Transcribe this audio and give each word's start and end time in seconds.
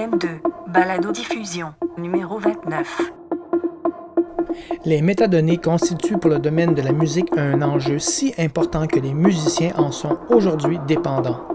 M2, 0.00 0.40
Balado 0.68 1.12
Diffusion, 1.12 1.74
numéro 1.98 2.38
29. 2.38 3.12
Les 4.86 5.02
métadonnées 5.02 5.58
constituent 5.58 6.16
pour 6.16 6.30
le 6.30 6.38
domaine 6.38 6.72
de 6.72 6.80
la 6.80 6.92
musique 6.92 7.28
un 7.36 7.60
enjeu 7.60 7.98
si 7.98 8.32
important 8.38 8.86
que 8.86 8.98
les 8.98 9.12
musiciens 9.12 9.72
en 9.76 9.92
sont 9.92 10.16
aujourd'hui 10.30 10.78
dépendants. 10.86 11.46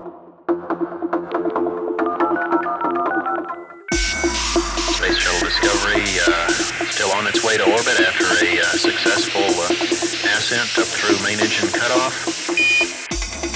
Space 4.93 5.17
Shuttle 5.17 5.47
Discovery 5.47 6.03
uh, 6.27 6.47
still 6.91 7.09
on 7.17 7.25
its 7.25 7.43
way 7.43 7.57
to 7.57 7.63
orbit 7.63 7.99
after 7.99 8.27
a 8.45 8.59
uh, 8.59 8.63
successful 8.77 9.41
uh, 9.41 10.37
ascent 10.37 10.77
up 10.77 10.85
through 10.85 11.17
main 11.23 11.39
engine 11.39 11.71
cutoff. 11.71 12.34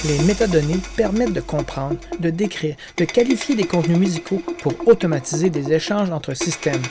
Les 0.10 0.18
métadonnées 0.23 0.80
permettent 0.98 1.34
de 1.34 1.39
comprendre, 1.39 1.98
de 2.20 2.32
décrire, 2.32 2.75
de 2.98 3.05
qualifier 3.05 3.54
des 3.54 3.66
contenus 3.66 4.00
musicaux 4.00 4.42
pour 4.64 4.74
automatiser 4.88 5.52
des 5.52 5.71
échanges 5.71 6.10
entre 6.10 6.33
systèmes. 6.33 6.82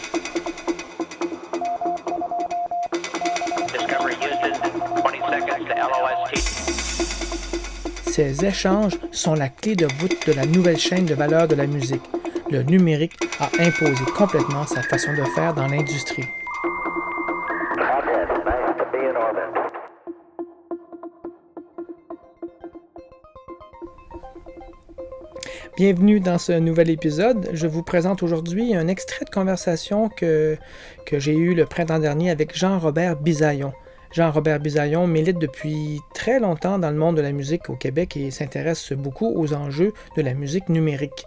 Discovery 3.72 4.14
Houston, 4.22 4.52
20 5.02 5.10
seconds 5.32 5.64
to 5.66 5.74
LOST. 5.74 6.36
Ces 8.06 8.44
échanges 8.44 8.96
sont 9.10 9.34
la 9.34 9.48
clé 9.48 9.74
de 9.74 9.88
voûte 9.98 10.24
de 10.24 10.32
la 10.32 10.46
nouvelle 10.46 10.78
chaîne 10.78 11.04
de 11.04 11.14
valeur 11.16 11.48
de 11.48 11.56
la 11.56 11.66
musique. 11.66 12.02
Le 12.52 12.62
numérique 12.62 13.18
a 13.40 13.50
imposé 13.58 14.04
complètement 14.16 14.64
sa 14.64 14.82
façon 14.82 15.10
de 15.10 15.24
faire 15.34 15.54
dans 15.54 15.66
l'industrie. 15.66 16.26
Bienvenue 25.78 26.18
dans 26.18 26.38
ce 26.38 26.50
nouvel 26.50 26.90
épisode. 26.90 27.50
Je 27.52 27.68
vous 27.68 27.84
présente 27.84 28.24
aujourd'hui 28.24 28.74
un 28.74 28.88
extrait 28.88 29.24
de 29.24 29.30
conversation 29.30 30.08
que, 30.08 30.58
j'ai 31.12 31.36
eu 31.36 31.54
le 31.54 31.66
printemps 31.66 32.00
dernier 32.00 32.32
avec 32.32 32.58
Jean-Robert 32.58 33.14
Bisaillon. 33.14 33.72
Jean-Robert 34.10 34.58
Bisaillon 34.58 35.06
milite 35.06 35.38
depuis 35.38 36.00
très 36.14 36.40
longtemps 36.40 36.80
dans 36.80 36.90
le 36.90 36.96
monde 36.96 37.16
de 37.16 37.22
la 37.22 37.30
musique 37.30 37.70
au 37.70 37.76
Québec 37.76 38.16
et 38.16 38.32
s'intéresse 38.32 38.92
beaucoup 38.92 39.32
aux 39.32 39.54
enjeux 39.54 39.92
de 40.16 40.22
la 40.22 40.34
musique 40.34 40.68
numérique. 40.68 41.26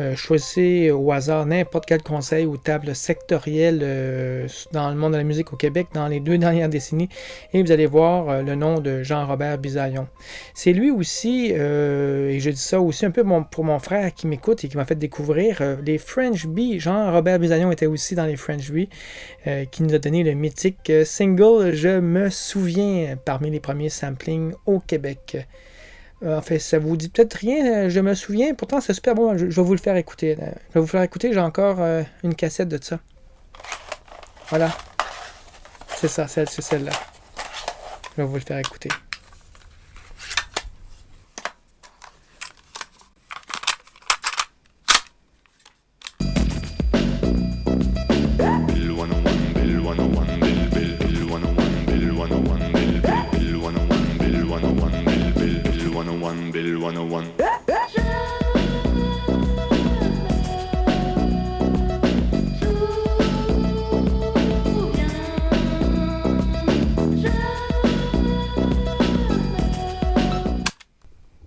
Euh, 0.00 0.14
choisissez 0.14 0.90
au 0.90 1.10
hasard 1.12 1.46
n'importe 1.46 1.86
quel 1.86 2.02
conseil 2.02 2.44
ou 2.46 2.56
table 2.56 2.94
sectorielle 2.94 3.80
euh, 3.82 4.46
dans 4.72 4.90
le 4.90 4.96
monde 4.96 5.12
de 5.12 5.18
la 5.18 5.24
musique 5.24 5.52
au 5.52 5.56
Québec 5.56 5.88
dans 5.94 6.06
les 6.06 6.20
deux 6.20 6.38
dernières 6.46 6.68
décennies 6.68 7.08
et 7.52 7.62
vous 7.62 7.72
allez 7.72 7.86
voir 7.86 8.28
euh, 8.28 8.42
le 8.42 8.54
nom 8.54 8.78
de 8.80 9.02
Jean-Robert 9.02 9.58
Bisaillon. 9.58 10.06
C'est 10.54 10.72
lui 10.72 10.90
aussi, 10.90 11.46
et 11.46 12.38
je 12.40 12.50
dis 12.50 12.56
ça 12.56 12.80
aussi 12.80 13.06
un 13.06 13.10
peu 13.10 13.24
pour 13.50 13.64
mon 13.64 13.78
frère 13.78 14.12
qui 14.14 14.26
m'écoute 14.26 14.64
et 14.64 14.68
qui 14.68 14.76
m'a 14.76 14.84
fait 14.84 14.94
découvrir 14.94 15.62
les 15.84 15.98
French 15.98 16.46
Bee. 16.46 16.78
Jean-Robert 16.78 17.38
Bisaillon 17.38 17.70
était 17.72 17.86
aussi 17.86 18.14
dans 18.14 18.26
les 18.26 18.36
French 18.36 18.70
Bee, 18.70 18.88
euh, 19.46 19.64
qui 19.64 19.82
nous 19.82 19.94
a 19.94 19.98
donné 19.98 20.22
le 20.22 20.34
mythique 20.34 20.92
single 21.04 21.72
Je 21.74 22.00
me 22.00 22.30
souviens 22.30 23.16
parmi 23.24 23.50
les 23.50 23.60
premiers 23.60 23.88
samplings 23.88 24.52
au 24.66 24.80
Québec. 24.80 25.46
Euh, 26.22 26.38
En 26.38 26.42
fait, 26.42 26.58
ça 26.58 26.78
vous 26.78 26.96
dit 26.96 27.08
peut-être 27.08 27.34
rien, 27.34 27.84
euh, 27.84 27.90
je 27.90 28.00
me 28.00 28.14
souviens, 28.14 28.54
pourtant 28.54 28.80
c'est 28.80 28.94
super 28.94 29.14
bon, 29.14 29.36
je, 29.36 29.46
vais 29.46 29.62
vous 29.62 29.72
le 29.74 29.78
faire 29.78 29.96
écouter. 29.96 30.34
là. 30.34 30.46
Je 30.70 30.74
vais 30.74 30.80
vous 30.80 30.86
faire 30.86 31.02
écouter, 31.02 31.32
j'ai 31.32 31.40
encore 31.40 31.80
euh, 31.80 32.02
une 32.24 32.34
cassette 32.34 32.68
de 32.68 32.82
ça. 32.82 33.00
Voilà. 34.48 34.70
C'est 35.96 36.08
ça, 36.08 36.26
c'est 36.28 36.46
celle-là. 36.48 36.92
Je 38.16 38.22
vais 38.22 38.28
vous 38.28 38.34
le 38.34 38.40
faire 38.40 38.58
écouter. 38.58 38.88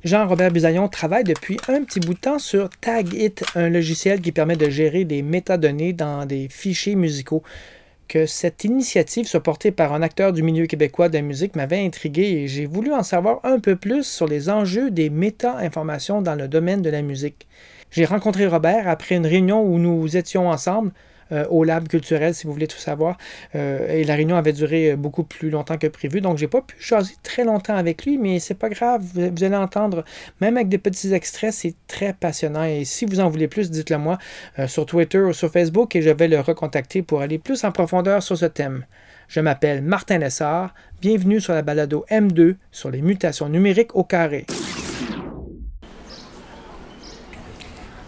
Jean-Robert 0.10 0.50
Bisaillon 0.50 0.88
travaille 0.88 1.24
depuis 1.24 1.58
un 1.68 1.84
petit 1.84 2.00
bout 2.00 2.16
de 2.16 2.20
temps 2.20 2.40
sur 2.40 2.68
TagIt, 2.82 3.36
un 3.54 3.70
logiciel 3.70 4.22
qui 4.22 4.32
permet 4.32 4.56
de 4.56 4.68
gérer 4.68 5.06
des 5.06 5.22
métadonnées 5.22 5.94
dans 5.94 6.26
des 6.26 6.48
fichiers 6.50 6.96
musicaux. 6.96 7.44
Que 8.08 8.26
cette 8.26 8.64
initiative 8.64 9.28
soit 9.28 9.44
portée 9.44 9.70
par 9.70 9.94
un 9.94 10.02
acteur 10.02 10.34
du 10.34 10.42
milieu 10.42 10.66
québécois 10.66 11.10
de 11.10 11.14
la 11.14 11.22
musique 11.22 11.56
m'avait 11.56 11.86
intrigué 11.86 12.24
et 12.24 12.48
j'ai 12.48 12.66
voulu 12.66 12.92
en 12.92 13.04
savoir 13.04 13.40
un 13.44 13.60
peu 13.60 13.76
plus 13.76 14.04
sur 14.04 14.26
les 14.26 14.50
enjeux 14.50 14.90
des 14.90 15.12
méta-informations 15.12 16.24
dans 16.24 16.34
le 16.34 16.48
domaine 16.48 16.82
de 16.82 16.90
la 16.90 17.04
musique. 17.04 17.46
J'ai 17.92 18.06
rencontré 18.06 18.48
Robert 18.48 18.88
après 18.88 19.14
une 19.14 19.28
réunion 19.28 19.62
où 19.62 19.78
nous 19.78 20.18
étions 20.18 20.50
ensemble 20.50 20.92
au 21.50 21.64
lab 21.64 21.88
culturel, 21.88 22.34
si 22.34 22.48
vous 22.48 22.54
voulez 22.54 22.68
tout 22.68 22.78
savoir. 22.78 23.18
Euh, 23.56 23.88
et 23.90 24.04
la 24.04 24.16
réunion 24.16 24.36
avait 24.36 24.54
duré 24.54 24.92
euh, 24.92 24.96
beaucoup 24.96 25.24
plus 25.24 25.50
longtemps 25.50 25.78
que 25.78 25.88
prévu, 25.88 26.22
donc 26.22 26.38
j'ai 26.38 26.48
pas 26.48 26.62
pu 26.62 26.76
choisir 26.80 27.16
très 27.24 27.44
longtemps 27.44 27.76
avec 27.76 28.06
lui, 28.06 28.18
mais 28.18 28.40
c'est 28.40 28.56
pas 28.56 28.70
grave. 28.70 29.04
Vous, 29.14 29.30
vous 29.36 29.44
allez 29.44 29.56
entendre, 29.56 30.04
même 30.42 30.58
avec 30.58 30.70
des 30.70 30.78
petits 30.78 31.14
extraits, 31.14 31.54
c'est 31.54 31.76
très 31.88 32.14
passionnant. 32.14 32.64
Et 32.64 32.86
si 32.86 33.06
vous 33.06 33.20
en 33.20 33.30
voulez 33.30 33.48
plus, 33.48 33.72
dites-le 33.72 33.98
moi 33.98 34.18
euh, 34.58 34.68
sur 34.68 34.86
Twitter 34.86 35.20
ou 35.20 35.34
sur 35.34 35.52
Facebook 35.52 35.96
et 35.96 36.02
je 36.02 36.10
vais 36.10 36.28
le 36.28 36.40
recontacter 36.40 37.02
pour 37.02 37.22
aller 37.22 37.38
plus 37.38 37.64
en 37.64 37.72
profondeur 37.72 38.24
sur 38.24 38.38
ce 38.38 38.46
thème. 38.46 38.86
Je 39.28 39.40
m'appelle 39.40 39.84
Martin 39.84 40.18
Lessard. 40.18 40.74
Bienvenue 41.02 41.40
sur 41.40 41.54
la 41.54 41.62
balado 41.62 42.06
M2 42.10 42.56
sur 42.72 42.90
les 42.90 43.02
mutations 43.02 43.48
numériques 43.48 43.96
au 43.96 44.04
carré. 44.04 44.46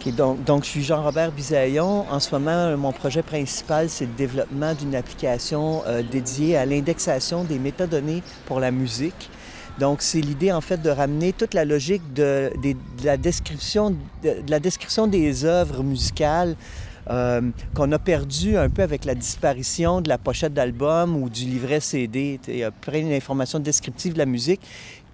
Ok, 0.03 0.16
donc, 0.16 0.63
je 0.63 0.69
suis 0.69 0.84
Jean-Robert 0.84 1.31
Bisaillon. 1.31 2.09
En 2.09 2.19
ce 2.19 2.34
moment, 2.34 2.75
mon 2.75 2.91
projet 2.91 3.22
principal, 3.22 3.88
c'est 3.88 4.06
le 4.06 4.13
développement 4.13 4.73
d'une 4.73 4.95
application 4.95 5.84
euh, 5.85 6.01
dédiée 6.01 6.57
à 6.57 6.66
l'indexation 6.66 7.44
des 7.44 7.59
métadonnées 7.59 8.23
pour 8.47 8.59
la 8.59 8.72
musique. 8.72 9.29
Donc, 9.79 10.01
c'est 10.01 10.22
l'idée, 10.22 10.51
en 10.51 10.62
fait, 10.62 10.81
de 10.81 10.89
ramener 10.89 11.34
toute 11.34 11.53
la 11.53 11.66
logique 11.66 12.01
de 12.13 12.51
la 13.03 13.17
description 13.17 13.95
des 15.07 15.45
œuvres 15.45 15.84
musicales 15.84 16.56
euh, 17.09 17.41
qu'on 17.73 17.91
a 17.91 18.00
perdu 18.00 18.57
un 18.57 18.69
peu 18.69 18.83
avec 18.83 19.06
la 19.06 19.16
disparition 19.16 20.01
de 20.01 20.09
la 20.09 20.19
pochette 20.19 20.53
d'album 20.53 21.16
ou 21.18 21.29
du 21.29 21.45
livret 21.45 21.79
CD. 21.79 22.39
Il 22.47 22.57
y 22.57 22.63
a 22.63 22.69
plein 22.69 23.03
d'informations 23.03 23.59
descriptives 23.59 24.13
de 24.13 24.19
la 24.19 24.28
musique 24.28 24.62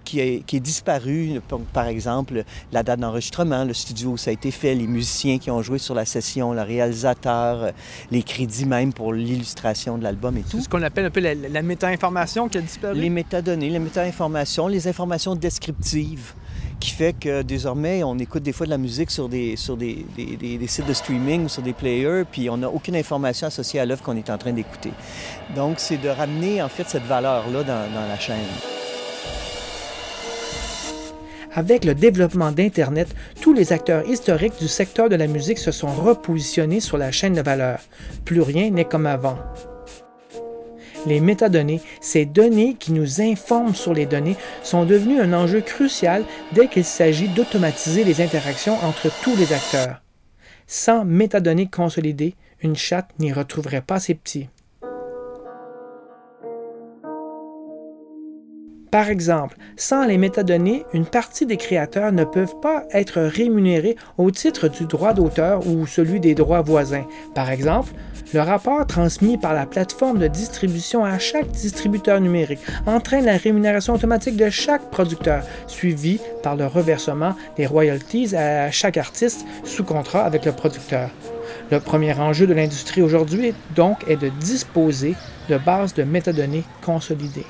qui 0.08 0.20
est, 0.20 0.42
qui 0.46 0.56
est 0.56 0.60
disparu. 0.60 1.38
Par- 1.74 1.86
exemple, 1.88 2.44
la 2.72 2.82
date 2.82 3.00
d'enregistrement, 3.00 3.64
le 3.64 3.74
studio 3.74 4.10
où 4.12 4.16
ça 4.16 4.30
a 4.30 4.32
été 4.32 4.50
fait, 4.50 4.74
les 4.74 4.86
musiciens 4.86 5.38
qui 5.38 5.50
ont 5.50 5.60
joué 5.62 5.78
sur 5.78 5.94
la 5.94 6.04
session, 6.06 6.52
le 6.54 6.62
réalisateur, 6.62 7.72
les 8.10 8.22
crédits 8.22 8.64
même 8.66 8.92
pour 8.94 9.12
l'illustration 9.12 9.98
de 9.98 10.02
l'album 10.04 10.36
et 10.38 10.42
tout. 10.42 10.60
Ce 10.60 10.68
qu'on 10.68 10.82
appelle 10.82 11.04
un 11.06 11.10
peu 11.10 11.20
la, 11.20 11.34
la 11.34 11.62
méta-information 11.62 12.48
qui 12.48 12.56
a 12.58 12.60
disparu? 12.62 12.98
Les 12.98 13.10
métadonnées, 13.10 13.68
les 13.70 13.78
méta-informations, 13.78 14.66
les 14.68 14.88
informations 14.88 15.34
descriptives 15.34 16.32
qui 16.80 16.90
fait 16.90 17.12
que 17.12 17.42
désormais, 17.42 18.02
on 18.04 18.16
écoute 18.18 18.42
des 18.44 18.52
fois 18.52 18.64
de 18.66 18.70
la 18.70 18.78
musique 18.78 19.10
sur 19.10 19.28
des, 19.28 19.56
sur 19.56 19.76
des, 19.76 20.06
des- 20.16 20.36
des- 20.36 20.58
des 20.58 20.66
sites 20.68 20.86
de 20.86 20.92
streaming 20.92 21.44
ou 21.44 21.48
sur 21.48 21.60
des 21.62 21.72
players, 21.72 22.22
puis 22.30 22.48
on 22.48 22.56
n'a 22.56 22.68
aucune 22.70 22.94
information 22.96 23.48
associée 23.48 23.80
à 23.80 23.84
l'œuvre 23.86 24.02
qu'on 24.02 24.16
est 24.16 24.30
en 24.30 24.38
train 24.38 24.52
d'écouter. 24.52 24.92
Donc, 25.56 25.80
c'est 25.80 25.98
de 25.98 26.08
ramener 26.08 26.62
en 26.62 26.68
fait 26.68 26.88
cette 26.88 27.04
valeur-là 27.04 27.64
dans, 27.64 27.92
dans 27.92 28.06
la 28.08 28.18
chaîne. 28.18 28.77
Avec 31.58 31.84
le 31.84 31.96
développement 31.96 32.52
d'Internet, 32.52 33.08
tous 33.40 33.52
les 33.52 33.72
acteurs 33.72 34.08
historiques 34.08 34.60
du 34.60 34.68
secteur 34.68 35.08
de 35.08 35.16
la 35.16 35.26
musique 35.26 35.58
se 35.58 35.72
sont 35.72 35.92
repositionnés 35.92 36.78
sur 36.78 36.96
la 36.96 37.10
chaîne 37.10 37.32
de 37.32 37.40
valeur. 37.40 37.80
Plus 38.24 38.42
rien 38.42 38.70
n'est 38.70 38.84
comme 38.84 39.06
avant. 39.06 39.36
Les 41.04 41.18
métadonnées, 41.18 41.80
ces 42.00 42.26
données 42.26 42.76
qui 42.78 42.92
nous 42.92 43.20
informent 43.20 43.74
sur 43.74 43.92
les 43.92 44.06
données, 44.06 44.36
sont 44.62 44.84
devenues 44.84 45.20
un 45.20 45.32
enjeu 45.32 45.60
crucial 45.60 46.22
dès 46.52 46.68
qu'il 46.68 46.84
s'agit 46.84 47.26
d'automatiser 47.26 48.04
les 48.04 48.20
interactions 48.20 48.76
entre 48.84 49.10
tous 49.24 49.34
les 49.34 49.52
acteurs. 49.52 50.00
Sans 50.68 51.04
métadonnées 51.04 51.66
consolidées, 51.66 52.36
une 52.62 52.76
chatte 52.76 53.10
n'y 53.18 53.32
retrouverait 53.32 53.82
pas 53.82 53.98
ses 53.98 54.14
petits. 54.14 54.48
Par 58.90 59.10
exemple, 59.10 59.56
sans 59.76 60.06
les 60.06 60.16
métadonnées, 60.16 60.84
une 60.94 61.04
partie 61.04 61.44
des 61.44 61.58
créateurs 61.58 62.10
ne 62.10 62.24
peuvent 62.24 62.58
pas 62.62 62.84
être 62.92 63.20
rémunérés 63.20 63.96
au 64.16 64.30
titre 64.30 64.68
du 64.68 64.86
droit 64.86 65.12
d'auteur 65.12 65.66
ou 65.66 65.86
celui 65.86 66.20
des 66.20 66.34
droits 66.34 66.62
voisins. 66.62 67.04
Par 67.34 67.50
exemple, 67.50 67.92
le 68.32 68.40
rapport 68.40 68.86
transmis 68.86 69.36
par 69.36 69.52
la 69.52 69.66
plateforme 69.66 70.18
de 70.18 70.26
distribution 70.26 71.04
à 71.04 71.18
chaque 71.18 71.50
distributeur 71.50 72.20
numérique 72.20 72.60
entraîne 72.86 73.26
la 73.26 73.36
rémunération 73.36 73.94
automatique 73.94 74.36
de 74.36 74.48
chaque 74.48 74.90
producteur, 74.90 75.44
suivi 75.66 76.18
par 76.42 76.56
le 76.56 76.66
reversement 76.66 77.34
des 77.56 77.66
royalties 77.66 78.34
à 78.34 78.70
chaque 78.70 78.96
artiste 78.96 79.46
sous 79.64 79.84
contrat 79.84 80.24
avec 80.24 80.46
le 80.46 80.52
producteur. 80.52 81.10
Le 81.70 81.80
premier 81.80 82.14
enjeu 82.14 82.46
de 82.46 82.54
l'industrie 82.54 83.02
aujourd'hui, 83.02 83.52
donc, 83.74 83.98
est 84.08 84.16
de 84.16 84.30
disposer 84.40 85.14
de 85.50 85.58
bases 85.58 85.94
de 85.94 86.04
métadonnées 86.04 86.64
consolidées. 86.82 87.46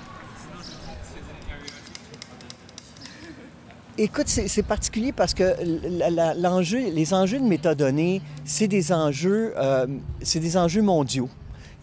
Écoute, 4.00 4.29
c'est 4.29 4.62
particulier 4.62 5.11
parce 5.11 5.35
que 5.35 5.55
l'enjeu, 6.41 6.89
les 6.91 7.12
enjeux 7.15 7.41
de 7.41 7.45
métadonnées, 7.45 8.23
c'est 8.45 8.69
des 8.69 8.93
enjeux, 8.93 9.53
euh, 9.56 9.87
c'est 10.23 10.39
des 10.39 10.56
enjeux 10.56 10.83
mondiaux. 10.83 11.29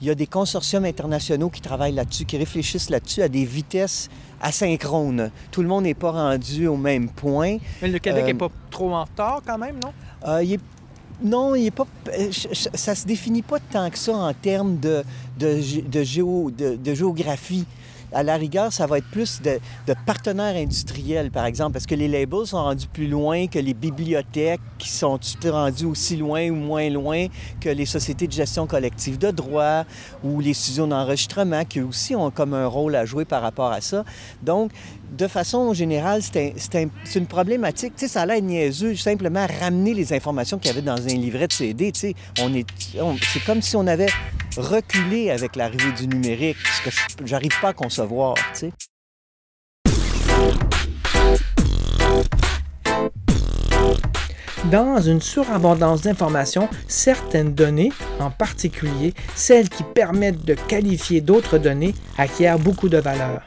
Il 0.01 0.07
y 0.07 0.09
a 0.09 0.15
des 0.15 0.27
consortiums 0.27 0.85
internationaux 0.85 1.49
qui 1.49 1.59
travaillent 1.59 1.93
là-dessus, 1.93 2.23
qui 2.23 2.37
réfléchissent 2.37 2.89
là-dessus 2.89 3.21
à 3.21 3.27
des 3.27 3.43
vitesses 3.43 4.09
asynchrones. 4.41 5.29
Tout 5.51 5.61
le 5.61 5.67
monde 5.67 5.83
n'est 5.83 5.93
pas 5.93 6.11
rendu 6.11 6.67
au 6.67 6.77
même 6.77 7.09
point. 7.09 7.57
Mais 7.81 7.89
le 7.89 7.99
Québec 7.99 8.23
Euh, 8.23 8.27
n'est 8.27 8.33
pas 8.33 8.49
trop 8.71 8.93
en 8.93 9.03
retard 9.03 9.41
quand 9.45 9.57
même, 9.57 9.75
non? 9.83 9.91
Euh, 10.27 10.41
il 10.43 10.53
est- 10.53 10.59
Non, 11.23 11.55
il 11.55 11.67
est 11.67 11.71
pas. 11.71 11.87
euh, 12.17 12.29
Ça 12.73 12.93
se 12.93 13.05
définit 13.05 13.41
pas 13.41 13.59
tant 13.71 13.89
que 13.89 13.97
ça 13.97 14.13
en 14.13 14.33
termes 14.33 14.77
de, 14.79 15.01
de, 15.39 15.47
gé- 15.61 15.89
de 15.89 16.03
géo- 16.03 16.51
de- 16.51 16.75
de 16.75 16.93
géographie. 16.93 17.65
À 18.13 18.23
la 18.23 18.37
rigueur, 18.37 18.71
ça 18.71 18.87
va 18.87 18.97
être 18.99 19.09
plus 19.11 19.41
de, 19.41 19.59
partenaires 20.05 20.55
industriels, 20.55 21.31
par 21.31 21.45
exemple, 21.45 21.73
parce 21.73 21.85
que 21.85 21.95
les 21.95 22.07
labels 22.07 22.45
sont 22.45 22.57
rendus 22.63 22.87
plus 22.87 23.07
loin 23.07 23.47
que 23.47 23.59
les 23.59 23.73
bibliothèques 23.73 24.61
qui 24.77 24.89
sont 24.89 25.19
rendues 25.45 25.85
aussi 25.85 26.15
loin 26.17 26.49
ou 26.49 26.55
moins 26.55 26.89
loin 26.89 27.27
que 27.59 27.69
les 27.69 27.85
sociétés 27.85 28.27
de 28.27 28.31
gestion 28.31 28.67
collective 28.67 29.17
de 29.17 29.31
droit 29.31 29.83
ou 30.23 30.39
les 30.39 30.53
studios 30.53 30.87
d'enregistrement 30.87 31.65
qui 31.65 31.81
aussi 31.81 32.15
ont 32.15 32.31
comme 32.31 32.53
un 32.53 32.67
rôle 32.67 32.95
à 32.95 33.05
jouer 33.05 33.25
par 33.25 33.41
rapport 33.41 33.71
à 33.71 33.81
ça. 33.81 34.03
Donc, 34.43 34.71
de 35.17 35.27
façon 35.27 35.73
générale, 35.73 36.21
c'est 36.21 36.37
un- 36.37 36.51
c'est 36.57 36.75
un- 36.83 36.89
c'est 37.03 37.19
une 37.19 37.27
problématique. 37.27 37.93
Tu 37.95 38.01
sais, 38.05 38.07
ça 38.13 38.21
a 38.21 38.25
l'air 38.25 38.41
niaiseux, 38.41 38.95
simplement 38.95 39.45
ramener 39.61 39.93
les 39.93 40.13
informations 40.13 40.57
qu'il 40.57 40.69
y 40.71 40.73
avait 40.73 40.81
dans 40.81 40.95
un 41.01 41.15
livret 41.17 41.47
de 41.47 41.53
CD. 41.53 41.91
Tu 41.91 41.99
sais, 41.99 42.15
on- 43.01 43.15
c'est 43.33 43.43
comme 43.45 43.61
si 43.61 43.75
on 43.75 43.87
avait 43.87 44.09
reculé 44.57 45.31
avec 45.31 45.55
l'arrivée 45.55 45.91
du 45.91 46.07
numérique, 46.07 46.57
ce 46.65 46.89
que 46.89 47.25
j'arrive 47.25 47.59
pas 47.61 47.69
à 47.69 47.73
concevoir. 47.73 48.35
Tu 48.53 48.59
sais. 48.59 48.71
Dans 54.71 54.99
une 54.99 55.21
surabondance 55.21 56.01
d'informations, 56.01 56.67
certaines 56.87 57.53
données, 57.53 57.91
en 58.19 58.31
particulier 58.31 59.13
celles 59.35 59.69
qui 59.69 59.83
permettent 59.83 60.43
de 60.43 60.55
qualifier 60.55 61.21
d'autres 61.21 61.59
données, 61.59 61.93
acquièrent 62.17 62.57
beaucoup 62.57 62.89
de 62.89 62.97
valeur. 62.97 63.43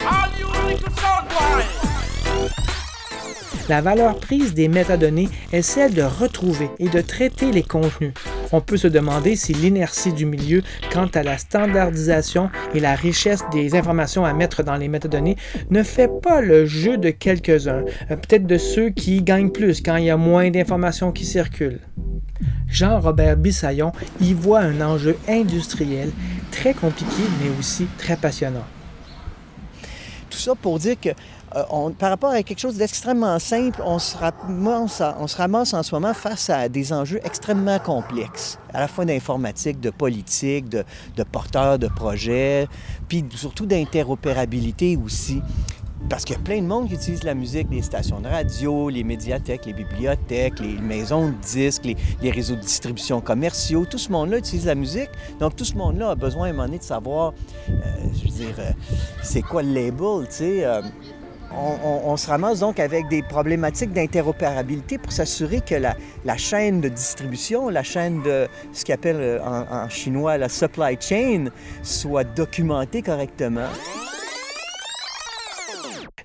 La 3.69 3.81
valeur 3.81 4.17
prise 4.17 4.55
des 4.55 4.67
métadonnées 4.67 5.29
est 5.53 5.61
celle 5.61 5.93
de 5.93 6.01
retrouver 6.01 6.71
et 6.79 6.89
de 6.89 7.01
traiter 7.01 7.51
les 7.51 7.61
contenus. 7.61 8.13
On 8.51 8.61
peut 8.61 8.77
se 8.77 8.87
demander 8.87 9.35
si 9.35 9.53
l'inertie 9.53 10.11
du 10.11 10.25
milieu 10.25 10.63
quant 10.91 11.05
à 11.13 11.21
la 11.21 11.37
standardisation 11.37 12.49
et 12.73 12.79
la 12.79 12.95
richesse 12.95 13.43
des 13.51 13.75
informations 13.75 14.25
à 14.25 14.33
mettre 14.33 14.63
dans 14.63 14.75
les 14.75 14.87
métadonnées 14.87 15.35
ne 15.69 15.83
fait 15.83 16.09
pas 16.23 16.41
le 16.41 16.65
jeu 16.65 16.97
de 16.97 17.11
quelques-uns, 17.11 17.83
euh, 18.09 18.15
peut-être 18.15 18.47
de 18.47 18.57
ceux 18.57 18.89
qui 18.89 19.21
gagnent 19.21 19.51
plus 19.51 19.81
quand 19.81 19.97
il 19.97 20.05
y 20.05 20.09
a 20.09 20.17
moins 20.17 20.49
d'informations 20.49 21.11
qui 21.11 21.25
circulent. 21.25 21.81
Jean-Robert 22.67 23.37
Bissaillon 23.37 23.91
y 24.19 24.33
voit 24.33 24.61
un 24.61 24.81
enjeu 24.81 25.15
industriel 25.27 26.09
très 26.49 26.73
compliqué 26.73 27.21
mais 27.39 27.51
aussi 27.59 27.85
très 27.99 28.15
passionnant. 28.15 28.65
Tout 30.31 30.39
ça 30.39 30.55
pour 30.55 30.79
dire 30.79 30.95
que 30.99 31.09
euh, 31.55 31.89
par 31.97 32.09
rapport 32.09 32.31
à 32.31 32.43
quelque 32.43 32.59
chose 32.59 32.77
d'extrêmement 32.77 33.39
simple, 33.39 33.81
on 33.83 33.97
se, 33.97 34.15
ramasse, 34.17 35.73
en 35.73 35.83
ce 35.83 35.95
moment 35.95 36.13
face 36.13 36.49
à 36.49 36.69
des 36.69 36.93
enjeux 36.93 37.19
extrêmement 37.23 37.79
complexes, 37.79 38.59
à 38.73 38.81
la 38.81 38.87
fois 38.87 39.05
d'informatique, 39.05 39.79
de 39.79 39.89
politique, 39.89 40.69
de, 40.69 40.83
porteurs 41.31 41.79
de 41.79 41.87
projets, 41.87 42.67
puis 43.07 43.25
surtout 43.35 43.65
d'interopérabilité 43.65 44.97
aussi. 45.03 45.41
Parce 46.07 46.23
qu'il 46.23 46.37
y 46.37 46.39
a 46.39 46.41
plein 46.41 46.61
de 46.61 46.65
monde 46.65 46.87
qui 46.87 46.93
utilise 46.93 47.23
la 47.23 47.33
musique, 47.33 47.67
les 47.69 47.81
stations 47.81 48.21
de 48.21 48.27
radio, 48.27 48.89
les 48.89 49.03
médiathèques, 49.03 49.65
les 49.65 49.73
bibliothèques, 49.73 50.59
les 50.59 50.79
maisons 50.79 51.27
de 51.27 51.33
disques, 51.33 51.83
les, 51.83 52.31
réseaux 52.31 52.55
de 52.55 52.61
distribution 52.61 53.19
commerciaux. 53.19 53.85
Tout 53.85 53.97
ce 53.97 54.09
monde-là 54.09 54.37
utilise 54.37 54.65
la 54.65 54.75
musique. 54.75 55.09
Donc, 55.41 55.57
tout 55.57 55.65
ce 55.65 55.75
monde-là 55.75 56.11
a 56.11 56.15
besoin 56.15 56.47
à 56.47 56.49
un 56.49 56.53
moment 56.53 56.65
donné 56.67 56.77
de 56.77 56.83
savoir, 56.83 57.33
euh, 57.69 57.73
je 58.13 58.23
veux 58.23 58.45
dire, 58.45 58.55
euh, 58.59 58.71
c'est 59.21 59.41
quoi 59.41 59.61
le 59.61 59.73
label, 59.73 60.25
tu 60.29 60.35
sais. 60.35 60.65
On, 61.51 62.15
se 62.17 62.27
ramasse 62.27 62.59
donc 62.59 62.79
avec 62.79 63.07
des 63.07 63.23
problématiques 63.23 63.91
d'interopérabilité 63.91 64.97
pour 64.97 65.11
s'assurer 65.11 65.61
que 65.61 65.75
la, 65.75 65.95
la 66.25 66.37
chaîne 66.37 66.81
de 66.81 66.89
distribution, 66.89 67.69
la 67.69 67.83
chaîne 67.83 68.21
de 68.23 68.47
ce 68.73 68.85
qu'on 68.85 68.93
appelle 68.93 69.17
euh, 69.19 69.39
en, 69.43 69.85
en 69.85 69.89
chinois 69.89 70.37
la 70.37 70.49
supply 70.49 70.97
chain, 70.99 71.45
soit 71.83 72.23
documentée 72.23 73.01
correctement. 73.01 73.69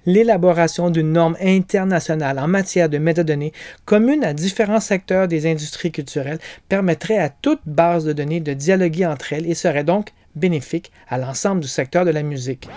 l'élaboration 0.07 0.91
d'une 0.91 1.13
norme 1.13 1.37
internationale 1.41 2.39
en 2.39 2.49
matière 2.49 2.89
de 2.89 2.99
métadonnées 2.99 3.53
commune 3.85 4.25
à 4.25 4.35
différents 4.35 4.81
secteurs 4.81 5.29
des 5.29 5.51
industries 5.51 5.93
culturelles 5.93 6.39
permettrait 6.69 7.19
à 7.19 7.29
toute 7.31 7.61
base 7.67 8.05
de 8.05 8.13
données 8.13 8.41
de 8.41 8.53
dialoguer 8.53 9.07
entre 9.07 9.33
elles 9.33 9.49
et 9.49 9.55
serait 9.55 9.85
donc 9.85 10.11
bénéfique 10.35 10.93
à 11.09 11.19
l'ensemble 11.19 11.61
du 11.61 11.69
secteur 11.69 12.05
de 12.05 12.11
la 12.11 12.23
musique. 12.23 12.69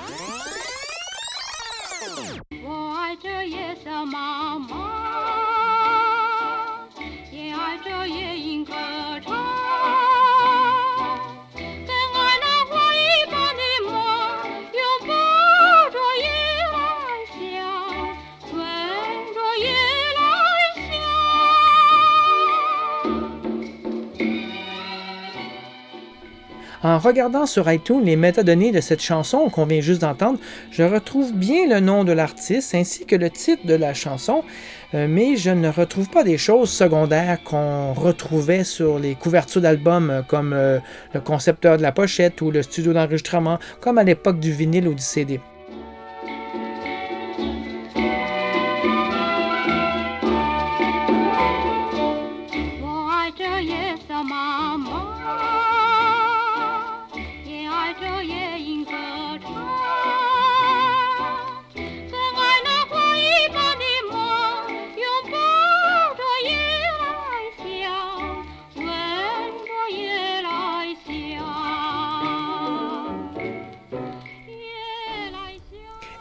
En 26.87 26.99
regardant 26.99 27.45
sur 27.45 27.69
iTunes 27.69 28.05
les 28.05 28.15
métadonnées 28.15 28.71
de 28.71 28.79
cette 28.79 29.01
chanson 29.01 29.49
qu'on 29.49 29.65
vient 29.65 29.81
juste 29.81 29.99
d'entendre, 29.99 30.39
je 30.71 30.83
retrouve 30.83 31.33
bien 31.33 31.67
le 31.67 31.81
nom 31.81 32.05
de 32.05 32.13
l'artiste 32.13 32.73
ainsi 32.73 33.05
que 33.05 33.17
le 33.17 33.29
titre 33.29 33.67
de 33.67 33.73
la 33.73 33.93
chanson, 33.93 34.45
euh, 34.93 35.05
mais 35.09 35.35
je 35.35 35.49
ne 35.49 35.67
retrouve 35.67 36.09
pas 36.09 36.23
des 36.23 36.37
choses 36.37 36.69
secondaires 36.69 37.43
qu'on 37.43 37.91
retrouvait 37.91 38.63
sur 38.63 38.99
les 38.99 39.15
couvertures 39.15 39.59
d'albums 39.59 40.09
euh, 40.09 40.21
comme 40.21 40.53
euh, 40.53 40.79
le 41.13 41.19
concepteur 41.19 41.75
de 41.75 41.81
la 41.81 41.91
pochette 41.91 42.39
ou 42.39 42.51
le 42.51 42.63
studio 42.63 42.93
d'enregistrement, 42.93 43.59
comme 43.81 43.97
à 43.97 44.05
l'époque 44.05 44.39
du 44.39 44.53
vinyle 44.53 44.87
ou 44.87 44.93
du 44.93 45.03
CD. 45.03 45.41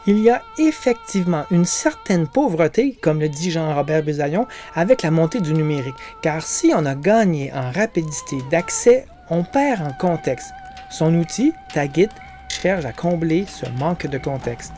Il 0.09 0.19
y 0.19 0.29
a 0.29 0.41
effectivement 0.57 1.43
une 1.51 1.65
certaine 1.65 2.27
pauvreté, 2.27 2.97
comme 3.01 3.19
le 3.19 3.27
dit 3.27 3.51
Jean-Robert 3.51 4.03
Bézaillon, 4.03 4.47
avec 4.73 5.01
la 5.01 5.11
montée 5.11 5.41
du 5.41 5.53
numérique, 5.53 5.95
car 6.21 6.41
si 6.43 6.71
on 6.73 6.85
a 6.85 6.95
gagné 6.95 7.51
en 7.53 7.71
rapidité 7.71 8.37
d'accès, 8.49 9.05
on 9.29 9.43
perd 9.43 9.85
en 9.85 9.91
contexte. 9.91 10.53
Son 10.89 11.13
outil, 11.13 11.51
Tagit, 11.73 12.07
cherche 12.47 12.85
à 12.85 12.93
combler 12.93 13.45
ce 13.47 13.69
manque 13.77 14.07
de 14.07 14.17
contexte. 14.17 14.71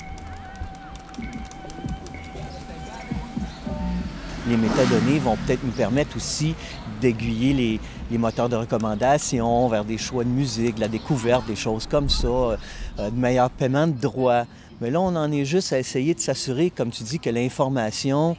Les 4.48 4.58
métadonnées 4.58 5.20
vont 5.20 5.38
peut-être 5.46 5.64
nous 5.64 5.72
permettre 5.72 6.18
aussi 6.18 6.56
d'aiguiller 7.00 7.80
les, 8.10 8.18
moteurs 8.18 8.50
de 8.50 8.56
recommandation 8.56 9.68
vers 9.68 9.86
des 9.86 10.00
choix 10.00 10.24
de 10.24 10.30
musique, 10.30 10.80
la 10.80 10.88
découverte, 10.88 11.46
des 11.46 11.56
choses 11.56 11.86
comme 11.86 12.10
ça, 12.10 12.28
euh, 12.28 12.58
de 12.98 13.16
meilleurs 13.16 13.52
paiements 13.52 13.86
de 13.86 13.94
droits. 13.94 14.46
Mais 14.82 14.90
là, 14.92 15.02
on 15.02 15.16
en 15.16 15.32
est 15.32 15.46
juste 15.46 15.74
à 15.74 15.80
essayer 15.80 16.14
de 16.14 16.20
s'assurer, 16.20 16.70
comme 16.70 16.90
tu 16.92 17.04
dis, 17.04 17.20
que 17.20 17.30
l'information 17.30 18.38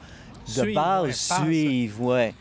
de 0.49 0.53
Suive, 0.63 0.75
base 0.75 1.05
ouais, 1.39 1.45
suive, 1.45 2.03
ouais. 2.03 2.35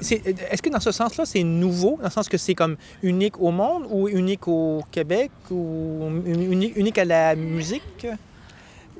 C'est- 0.00 0.26
Est-ce 0.50 0.62
que 0.62 0.70
dans 0.70 0.80
ce 0.80 0.90
sens-là, 0.90 1.26
c'est 1.26 1.42
nouveau, 1.42 1.98
dans 1.98 2.04
le 2.04 2.10
sens 2.10 2.30
que 2.30 2.38
c'est 2.38 2.54
comme 2.54 2.76
unique 3.02 3.38
au 3.38 3.50
monde 3.50 3.86
ou 3.90 4.08
unique 4.08 4.48
au 4.48 4.82
Québec 4.90 5.30
ou 5.50 6.08
unique, 6.24 6.74
unique 6.76 6.96
à 6.96 7.04
la 7.04 7.36
musique? 7.36 8.06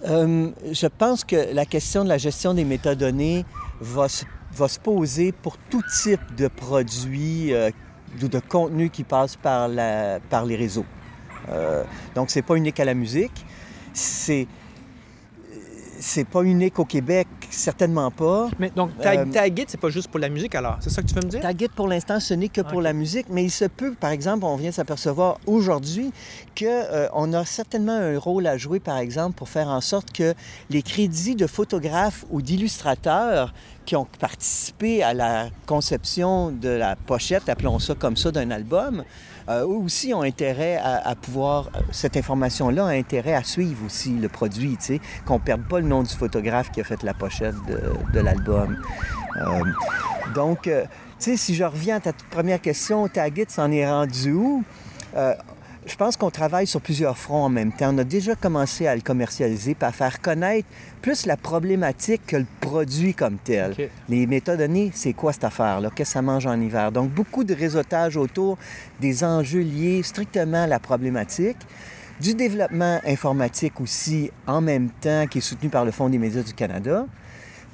Euh, 0.06 0.50
je 0.70 0.86
pense 0.86 1.24
que 1.24 1.54
la 1.54 1.64
question 1.64 2.04
de 2.04 2.08
la 2.10 2.18
gestion 2.18 2.52
des 2.54 2.64
métadonnées 2.64 3.44
va 3.80 4.08
se, 4.10 4.24
va 4.52 4.68
se 4.68 4.78
poser 4.78 5.32
pour 5.32 5.56
tout 5.56 5.82
type 6.02 6.20
de 6.36 6.48
produits 6.48 7.54
euh, 7.54 7.70
ou 8.22 8.28
de 8.28 8.38
contenu 8.38 8.90
qui 8.90 9.04
passe 9.04 9.36
par, 9.36 9.66
la, 9.68 10.18
par 10.28 10.44
les 10.44 10.56
réseaux. 10.56 10.86
Euh, 11.50 11.84
donc, 12.14 12.30
c'est 12.30 12.42
pas 12.42 12.56
unique 12.56 12.78
à 12.80 12.84
la 12.84 12.94
musique. 12.94 13.46
C'est 13.92 14.46
c'est 16.00 16.24
pas 16.24 16.42
unique 16.42 16.78
au 16.78 16.84
Québec, 16.84 17.28
certainement 17.50 18.10
pas. 18.10 18.48
Mais 18.58 18.70
donc, 18.74 18.96
Tag, 18.98 19.36
Euh, 19.36 19.46
It, 19.48 19.68
c'est 19.68 19.80
pas 19.80 19.90
juste 19.90 20.08
pour 20.08 20.18
la 20.18 20.28
musique 20.28 20.54
alors? 20.54 20.78
C'est 20.80 20.90
ça 20.90 21.02
que 21.02 21.06
tu 21.06 21.14
veux 21.14 21.20
me 21.22 21.28
dire? 21.28 21.40
Target, 21.40 21.68
pour 21.76 21.88
l'instant, 21.88 22.18
ce 22.20 22.34
n'est 22.34 22.48
que 22.48 22.62
pour 22.62 22.80
la 22.80 22.92
musique, 22.92 23.26
mais 23.28 23.44
il 23.44 23.50
se 23.50 23.66
peut, 23.66 23.92
par 23.92 24.10
exemple, 24.10 24.44
on 24.44 24.56
vient 24.56 24.72
s'apercevoir 24.72 25.38
aujourd'hui 25.46 26.10
qu'on 26.58 27.32
a 27.32 27.44
certainement 27.44 27.92
un 27.92 28.18
rôle 28.18 28.46
à 28.46 28.56
jouer, 28.56 28.80
par 28.80 28.98
exemple, 28.98 29.36
pour 29.36 29.48
faire 29.48 29.68
en 29.68 29.80
sorte 29.80 30.12
que 30.12 30.34
les 30.70 30.82
crédits 30.82 31.34
de 31.34 31.46
photographes 31.46 32.24
ou 32.30 32.40
d'illustrateurs 32.40 33.52
qui 33.84 33.96
ont 33.96 34.06
participé 34.18 35.02
à 35.02 35.12
la 35.14 35.48
conception 35.66 36.50
de 36.50 36.68
la 36.68 36.96
pochette, 36.96 37.48
appelons 37.48 37.78
ça 37.78 37.94
comme 37.94 38.16
ça, 38.16 38.30
d'un 38.30 38.50
album, 38.50 39.00
euh, 39.00 39.02
eux 39.58 39.66
aussi 39.66 40.14
ont 40.14 40.22
intérêt 40.22 40.76
à, 40.82 41.14
pouvoir, 41.14 41.70
cette 41.90 42.16
information-là 42.16 42.86
a 42.86 42.90
intérêt 42.90 43.34
à 43.34 43.42
suivre 43.42 43.84
aussi 43.84 44.10
le 44.10 44.28
produit, 44.28 44.76
tu 44.76 44.84
sais, 44.84 45.00
qu'on 45.26 45.34
ne 45.34 45.40
perde 45.40 45.62
pas 45.62 45.80
le 45.80 45.86
nom 45.86 46.02
du 46.02 46.14
photographe 46.14 46.70
qui 46.70 46.80
a 46.80 46.84
fait 46.84 47.02
la 47.02 47.14
pochette 47.14 47.54
de, 47.66 48.20
l'album. 48.20 48.76
Euh, 49.36 49.62
donc, 50.34 50.66
euh, 50.66 50.82
tu 51.18 51.30
sais, 51.30 51.36
si 51.36 51.54
je 51.54 51.64
reviens 51.64 51.96
à 51.96 52.00
ta 52.00 52.12
première 52.30 52.60
question, 52.60 53.08
Tagit 53.08 53.46
s'en 53.48 53.70
est 53.70 53.88
rendu 53.88 54.32
où? 54.32 54.64
Euh, 55.16 55.34
je 55.86 55.96
pense 55.96 56.16
qu'on 56.16 56.30
travaille 56.30 56.66
sur 56.66 56.80
plusieurs 56.80 57.16
fronts 57.16 57.44
en 57.44 57.48
même 57.48 57.72
temps. 57.72 57.94
On 57.94 57.98
a 57.98 58.04
déjà 58.04 58.34
commencé 58.34 58.86
à 58.86 58.94
le 58.94 59.00
commercialiser, 59.00 59.74
puis 59.74 59.88
à 59.88 59.92
faire 59.92 60.20
connaître 60.20 60.68
plus 61.00 61.26
la 61.26 61.36
problématique 61.36 62.22
que 62.26 62.36
le 62.36 62.46
produit 62.60 63.14
comme 63.14 63.38
tel. 63.38 63.90
Les 64.08 64.26
métadonnées, 64.26 64.90
c'est 64.94 65.14
quoi 65.14 65.32
cette 65.32 65.44
affaire-là? 65.44 65.90
Qu'est-ce 65.94 66.10
que 66.10 66.14
ça 66.14 66.22
mange 66.22 66.46
en 66.46 66.60
hiver? 66.60 66.92
Donc, 66.92 67.10
beaucoup 67.10 67.44
de 67.44 67.54
réseautage 67.54 68.16
autour 68.16 68.58
des 69.00 69.24
enjeux 69.24 69.62
liés 69.62 70.02
strictement 70.02 70.64
à 70.64 70.66
la 70.66 70.78
problématique. 70.78 71.56
Du 72.20 72.34
développement 72.34 73.00
informatique 73.06 73.80
aussi, 73.80 74.30
en 74.46 74.60
même 74.60 74.90
temps, 75.00 75.26
qui 75.26 75.38
est 75.38 75.40
soutenu 75.40 75.70
par 75.70 75.86
le 75.86 75.90
Fonds 75.90 76.10
des 76.10 76.18
médias 76.18 76.42
du 76.42 76.52
Canada. 76.52 77.06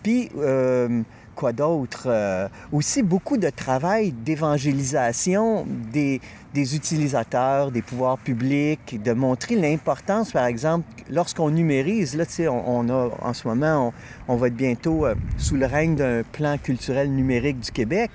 Puis, 0.05 0.31
euh, 0.39 1.03
quoi 1.37 1.53
d'autre? 1.53 2.07
Euh, 2.07 2.49
aussi 2.73 3.05
beaucoup 3.05 3.37
de 3.37 3.51
travail 3.51 4.11
d'évangélisation 4.11 5.67
des, 5.93 6.21
utilisateurs, 6.55 7.71
des 7.71 7.83
pouvoirs 7.83 8.19
publics, 8.19 9.01
de 9.01 9.13
montrer 9.13 9.55
l'importance, 9.55 10.33
par 10.33 10.47
exemple, 10.47 10.87
lorsqu'on 11.11 11.51
numérise, 11.51 12.17
là, 12.17 12.27
tu 12.27 12.33
sais, 12.33 12.49
on, 12.49 12.89
a, 12.89 13.11
en 13.21 13.35
ce 13.35 13.47
moment, 13.47 13.93
on, 14.27 14.35
on 14.35 14.37
va 14.37 14.49
être 14.49 14.57
bientôt 14.57 15.07
euh, 15.07 15.15
sous 15.37 15.55
le 15.55 15.67
règne 15.67 15.95
d'un 15.95 16.23
plan 16.25 16.57
culturel 16.59 17.13
numérique 17.13 17.61
du 17.61 17.71
Québec. 17.71 18.11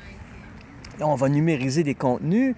Là, 1.00 1.08
on 1.08 1.16
va 1.16 1.30
numériser 1.30 1.84
des 1.84 1.96
contenus. 1.96 2.56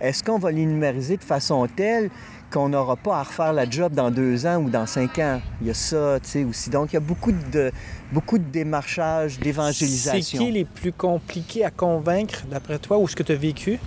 Est-ce 0.00 0.22
qu'on 0.22 0.38
va 0.38 0.50
les 0.50 0.66
numériser 0.66 1.16
de 1.16 1.24
façon 1.24 1.66
telle? 1.74 2.10
Qu'on 2.50 2.68
n'aura 2.68 2.96
pas 2.96 3.18
à 3.18 3.22
refaire 3.22 3.52
la 3.52 3.68
job 3.68 3.92
dans 3.92 4.10
deux 4.10 4.46
ans 4.46 4.56
ou 4.56 4.70
dans 4.70 4.86
cinq 4.86 5.18
ans? 5.18 5.40
Il 5.60 5.66
y 5.66 5.70
a 5.70 5.74
ça, 5.74 6.18
tu 6.22 6.28
sais, 6.28 6.44
aussi. 6.44 6.70
Donc, 6.70 6.92
il 6.92 6.94
y 6.94 6.96
a 6.96 7.00
beaucoup 7.00 7.32
de, 7.32 7.72
beaucoup 8.12 8.38
de 8.38 8.44
démarchage, 8.44 9.34
C'est 9.34 9.42
d'évangélisation. 9.42 10.38
qui 10.38 10.52
les 10.52 10.64
plus 10.64 10.92
compliqués 10.92 11.64
à 11.64 11.70
convaincre, 11.70 12.44
d'après 12.50 12.78
toi, 12.78 12.98
ou 12.98 13.08
ce 13.08 13.16
que 13.16 13.22
tu 13.22 13.32
as 13.32 13.36
vécu? 13.36 13.78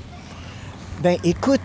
Ben, 1.02 1.18
écoute, 1.24 1.62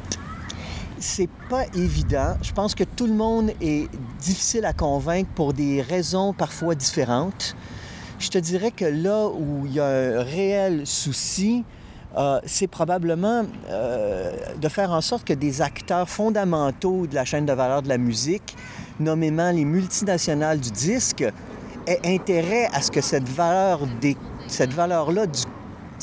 c'est 0.98 1.28
pas 1.50 1.64
évident. 1.74 2.36
Je 2.42 2.52
pense 2.52 2.74
que 2.74 2.84
tout 2.84 3.06
le 3.06 3.14
monde 3.14 3.50
est 3.60 3.88
difficile 4.20 4.64
à 4.64 4.72
convaincre 4.72 5.28
pour 5.34 5.52
des 5.52 5.82
raisons 5.82 6.32
parfois 6.32 6.74
différentes. 6.74 7.56
Je 8.18 8.28
te 8.28 8.38
dirais 8.38 8.70
que 8.70 8.84
là 8.84 9.26
où 9.28 9.66
il 9.66 9.74
y 9.74 9.80
a 9.80 9.86
un 9.86 10.22
réel 10.22 10.86
souci, 10.86 11.64
euh, 12.16 12.40
c'est 12.46 12.66
probablement 12.66 13.44
euh, 13.70 14.32
de 14.60 14.68
faire 14.68 14.92
en 14.92 15.00
sorte 15.00 15.24
que 15.24 15.32
des 15.32 15.62
acteurs 15.62 16.08
fondamentaux 16.08 17.06
de 17.06 17.14
la 17.14 17.24
chaîne 17.24 17.46
de 17.46 17.52
valeur 17.52 17.82
de 17.82 17.88
la 17.88 17.98
musique, 17.98 18.56
nommément 19.00 19.50
les 19.50 19.64
multinationales 19.64 20.60
du 20.60 20.70
disque, 20.70 21.24
aient 21.86 22.00
intérêt 22.04 22.68
à 22.72 22.80
ce 22.80 22.90
que 22.90 23.00
cette 23.00 23.28
valeur 23.28 23.80
des, 24.00 24.16
cette 24.46 24.72
valeur-là 24.72 25.26
du 25.26 25.40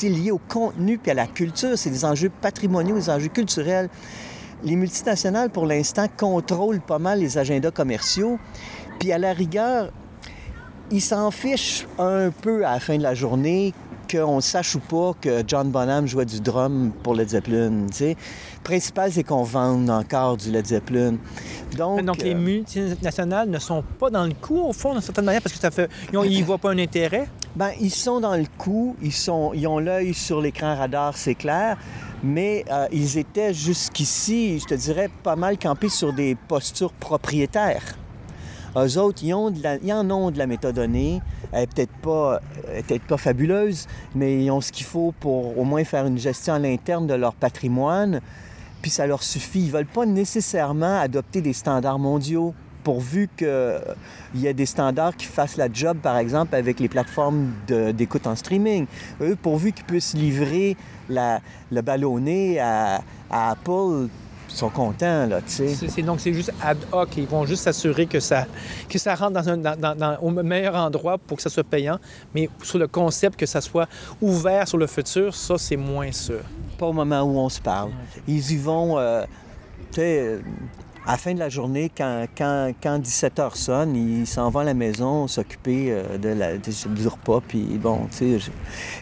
c'est 0.02 0.08
lié 0.08 0.32
au 0.32 0.38
contenu 0.38 0.98
puis 0.98 1.12
à 1.12 1.14
la 1.14 1.28
culture. 1.28 1.78
C'est 1.78 1.90
des 1.90 2.04
enjeux 2.04 2.30
patrimoniaux, 2.40 2.96
des 2.96 3.08
enjeux 3.08 3.28
culturels. 3.28 3.88
Les 4.64 4.74
multinationales, 4.74 5.50
pour 5.50 5.64
l'instant, 5.64 6.06
contrôlent 6.16 6.80
pas 6.80 6.98
mal 6.98 7.20
les 7.20 7.38
agendas 7.38 7.70
commerciaux. 7.70 8.38
Puis 8.98 9.12
à 9.12 9.18
la 9.18 9.32
rigueur, 9.32 9.92
ils 10.90 11.00
s'en 11.00 11.30
fichent 11.30 11.86
un 12.00 12.30
peu 12.30 12.66
à 12.66 12.72
la 12.72 12.80
fin 12.80 12.96
de 12.96 13.02
la 13.02 13.14
journée 13.14 13.72
qu'on 14.12 14.40
sache 14.40 14.74
ou 14.76 14.80
pas 14.80 15.12
que 15.20 15.42
John 15.46 15.70
Bonham 15.70 16.06
jouait 16.06 16.24
du 16.24 16.40
drum 16.40 16.92
pour 17.02 17.14
Led 17.14 17.28
Zeppelin. 17.30 17.86
tu 17.90 17.96
sais. 17.96 18.10
Le 18.58 18.62
principal, 18.62 19.10
c'est 19.12 19.24
qu'on 19.24 19.42
vende 19.42 19.90
encore 19.90 20.36
du 20.36 20.50
Led 20.50 20.66
Zeppelin. 20.66 21.16
Donc, 21.76 22.02
Donc, 22.04 22.22
les 22.22 22.34
euh, 22.34 22.38
multinationales 22.38 23.48
ne 23.48 23.58
sont 23.58 23.82
pas 23.98 24.10
dans 24.10 24.24
le 24.24 24.34
coup, 24.34 24.60
au 24.60 24.72
fond, 24.72 24.92
d'une 24.92 25.00
certaine 25.00 25.24
manière, 25.24 25.42
parce 25.42 25.54
que 25.54 25.60
ça 25.60 25.70
fait. 25.70 25.88
Ils 26.12 26.18
n'y 26.20 26.42
voient 26.42 26.58
pas 26.58 26.70
un 26.70 26.78
intérêt? 26.78 27.28
Ben, 27.56 27.70
ils 27.80 27.90
sont 27.90 28.20
dans 28.20 28.36
le 28.36 28.46
coup, 28.58 28.96
ils, 29.02 29.12
sont, 29.12 29.52
ils 29.54 29.66
ont 29.66 29.78
l'œil 29.78 30.14
sur 30.14 30.40
l'écran 30.40 30.74
radar, 30.74 31.16
c'est 31.16 31.34
clair, 31.34 31.76
mais 32.22 32.64
euh, 32.70 32.86
ils 32.92 33.18
étaient 33.18 33.52
jusqu'ici, 33.52 34.58
je 34.60 34.64
te 34.66 34.74
dirais, 34.74 35.10
pas 35.22 35.36
mal 35.36 35.58
campés 35.58 35.90
sur 35.90 36.12
des 36.14 36.34
postures 36.34 36.92
propriétaires. 36.92 37.98
Eux 38.74 38.96
autres, 38.96 39.18
ils, 39.22 39.34
ont 39.34 39.50
de 39.50 39.62
la- 39.62 39.76
ils 39.76 39.92
en 39.92 40.10
ont 40.10 40.30
de 40.30 40.38
la 40.38 40.46
métadonnée. 40.46 41.20
Elle 41.52 41.60
n'est 41.60 41.66
peut-être 41.66 41.94
pas, 42.02 42.40
peut-être 42.86 43.04
pas 43.04 43.16
fabuleuse, 43.18 43.86
mais 44.14 44.42
ils 44.44 44.50
ont 44.50 44.60
ce 44.60 44.72
qu'il 44.72 44.86
faut 44.86 45.12
pour 45.20 45.58
au 45.58 45.64
moins 45.64 45.84
faire 45.84 46.06
une 46.06 46.18
gestion 46.18 46.54
à 46.54 46.58
l'interne 46.58 47.06
de 47.06 47.14
leur 47.14 47.34
patrimoine. 47.34 48.20
Puis 48.80 48.90
ça 48.90 49.06
leur 49.06 49.22
suffit. 49.22 49.60
Ils 49.60 49.66
ne 49.66 49.72
veulent 49.72 49.86
pas 49.86 50.06
nécessairement 50.06 50.98
adopter 50.98 51.40
des 51.40 51.52
standards 51.52 51.98
mondiaux 51.98 52.54
pourvu 52.82 53.28
qu'il 53.36 53.80
y 54.34 54.46
ait 54.46 54.54
des 54.54 54.66
standards 54.66 55.16
qui 55.16 55.26
fassent 55.26 55.56
la 55.56 55.72
job, 55.72 55.98
par 56.02 56.18
exemple, 56.18 56.54
avec 56.54 56.80
les 56.80 56.88
plateformes 56.88 57.52
d'écoute 57.66 58.26
en 58.26 58.36
streaming. 58.36 58.86
Eux, 59.20 59.36
pourvu 59.40 59.72
qu'ils 59.72 59.84
puissent 59.84 60.14
livrer 60.14 60.76
la, 61.08 61.40
le 61.70 61.80
ballonné 61.80 62.58
à, 62.60 63.02
Apple, 63.30 64.08
sont 64.56 64.68
contents, 64.70 65.26
là, 65.26 65.40
tu 65.40 65.68
sais. 65.74 66.02
Donc, 66.02 66.20
c'est 66.20 66.32
juste 66.32 66.52
ad 66.62 66.78
hoc. 66.92 67.08
Ils 67.16 67.26
vont 67.26 67.44
juste 67.46 67.64
s'assurer 67.64 68.06
que 68.06 68.20
ça, 68.20 68.46
que 68.88 68.98
ça 68.98 69.14
rentre 69.14 69.32
dans 69.32 69.48
un, 69.48 69.56
dans- 69.56 69.94
dans- 69.96 70.18
au 70.20 70.30
meilleur 70.30 70.74
endroit 70.76 71.18
pour 71.18 71.36
que 71.36 71.42
ça 71.42 71.50
soit 71.50 71.64
payant. 71.64 71.98
Mais 72.34 72.48
sur 72.62 72.78
le 72.78 72.86
concept 72.88 73.38
que 73.38 73.46
ça 73.46 73.60
soit 73.60 73.88
ouvert 74.20 74.66
sur 74.68 74.78
le 74.78 74.86
futur, 74.86 75.34
ça, 75.34 75.56
c'est 75.58 75.76
moins 75.76 76.12
sûr. 76.12 76.40
Pas 76.78 76.86
au 76.86 76.92
moment 76.92 77.22
où 77.22 77.38
on 77.38 77.48
se 77.48 77.60
parle. 77.60 77.90
Ils 78.28 78.52
y 78.52 78.56
vont, 78.56 78.98
euh, 78.98 79.24
tu 79.90 79.96
sais, 80.00 80.40
à 81.06 81.12
la 81.12 81.18
fin 81.18 81.34
de 81.34 81.38
la 81.40 81.48
journée, 81.48 81.90
quand, 81.96 82.26
quand, 82.36 82.72
quand 82.82 82.98
17 82.98 83.38
heures 83.40 83.56
sonne, 83.56 83.96
ils 83.96 84.26
s'en 84.26 84.50
vont 84.50 84.60
à 84.60 84.64
la 84.64 84.74
maison 84.74 85.26
s'occuper 85.26 85.86
euh, 85.90 86.16
de 86.16 86.28
la, 86.28 86.56
de- 86.58 86.88
du 86.94 87.08
repas. 87.08 87.40
Puis 87.46 87.62
bon, 87.82 88.06
tu 88.16 88.38
sais, 88.38 88.50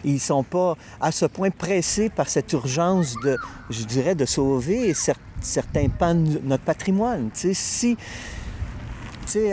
ils 0.03 0.19
sont 0.19 0.43
pas 0.43 0.75
à 0.99 1.11
ce 1.11 1.25
point 1.25 1.51
pressés 1.51 2.09
par 2.09 2.27
cette 2.27 2.51
urgence 2.53 3.15
de, 3.23 3.37
je 3.69 3.83
dirais, 3.83 4.15
de 4.15 4.25
sauver 4.25 4.93
cer- 4.93 5.13
certains 5.41 5.89
pans 5.89 6.15
de 6.15 6.39
notre 6.43 6.63
patrimoine. 6.63 7.29
Tu 7.33 7.39
sais, 7.39 7.53
si. 7.53 7.97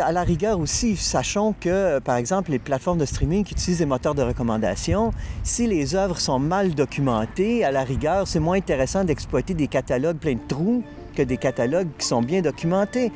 À 0.02 0.10
la 0.10 0.22
rigueur 0.24 0.58
aussi, 0.58 0.96
sachons 0.96 1.54
que, 1.60 2.00
par 2.00 2.16
exemple, 2.16 2.50
les 2.50 2.58
plateformes 2.58 2.98
de 2.98 3.04
streaming 3.04 3.44
qui 3.44 3.52
utilisent 3.52 3.78
des 3.78 3.86
moteurs 3.86 4.14
de 4.16 4.22
recommandation, 4.22 5.12
si 5.44 5.68
les 5.68 5.94
œuvres 5.94 6.18
sont 6.18 6.40
mal 6.40 6.74
documentées, 6.74 7.64
à 7.64 7.70
la 7.70 7.84
rigueur, 7.84 8.26
c'est 8.26 8.40
moins 8.40 8.56
intéressant 8.56 9.04
d'exploiter 9.04 9.54
des 9.54 9.68
catalogues 9.68 10.16
pleins 10.16 10.34
de 10.34 10.40
trous 10.48 10.82
que 11.18 11.22
des 11.22 11.36
catalogues 11.36 11.88
qui 11.98 12.06
sont 12.06 12.22
bien 12.22 12.40
documentés. 12.42 13.10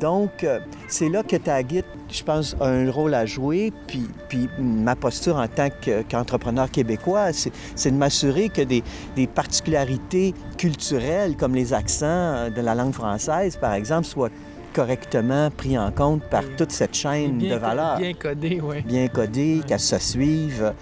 Donc, 0.00 0.42
euh, 0.42 0.58
c'est 0.88 1.08
là 1.08 1.22
que 1.22 1.36
Tagit, 1.36 1.84
je 2.10 2.22
pense, 2.24 2.56
a 2.60 2.66
un 2.66 2.90
rôle 2.90 3.14
à 3.14 3.24
jouer. 3.24 3.72
Puis, 3.86 4.08
puis 4.28 4.48
ma 4.58 4.96
posture 4.96 5.36
en 5.36 5.46
tant 5.46 5.68
que- 5.70 6.02
qu'entrepreneur 6.02 6.68
québécois, 6.72 7.28
c'est 7.32 7.90
de 7.92 7.96
m'assurer 7.96 8.48
que 8.48 8.62
des, 8.62 8.82
des 9.14 9.28
particularités 9.28 10.34
culturelles, 10.58 11.36
comme 11.36 11.54
les 11.54 11.72
accents 11.72 12.06
euh, 12.06 12.50
de 12.50 12.60
la 12.60 12.74
langue 12.74 12.92
française, 12.94 13.56
par 13.56 13.74
exemple, 13.74 14.06
soient 14.06 14.30
correctement 14.74 15.50
pris 15.56 15.78
en 15.78 15.92
compte 15.92 16.22
par 16.24 16.42
toute 16.58 16.72
cette 16.72 16.94
chaîne 16.94 17.38
de 17.38 17.54
valeur 17.54 17.96
Bien 17.98 18.12
codé, 18.12 18.60
oui. 18.62 18.82
bien 18.82 19.06
codé, 19.06 19.60
qu'elles 19.66 19.78
se 19.80 19.98
suivent. 20.00 20.72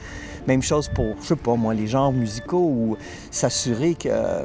Même 0.49 0.62
chose 0.62 0.88
pour, 0.88 1.14
je 1.23 1.26
sais 1.28 1.37
pas 1.37 1.54
moi, 1.56 1.75
les 1.75 1.87
genres 1.87 2.12
musicaux 2.12 2.59
ou 2.71 2.97
s'assurer 3.30 3.94
que, 3.94 4.09
euh, 4.11 4.44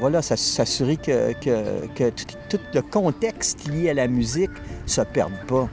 voilà, 0.00 0.22
s'ass- 0.22 0.40
s'assurer 0.40 0.96
que, 0.96 1.32
que, 1.34 2.10
tout, 2.48 2.58
le 2.74 2.82
contexte 2.82 3.68
lié 3.68 3.90
à 3.90 3.94
la 3.94 4.08
musique 4.08 4.50
se 4.86 5.02
perde 5.02 5.32
pas. 5.46 5.68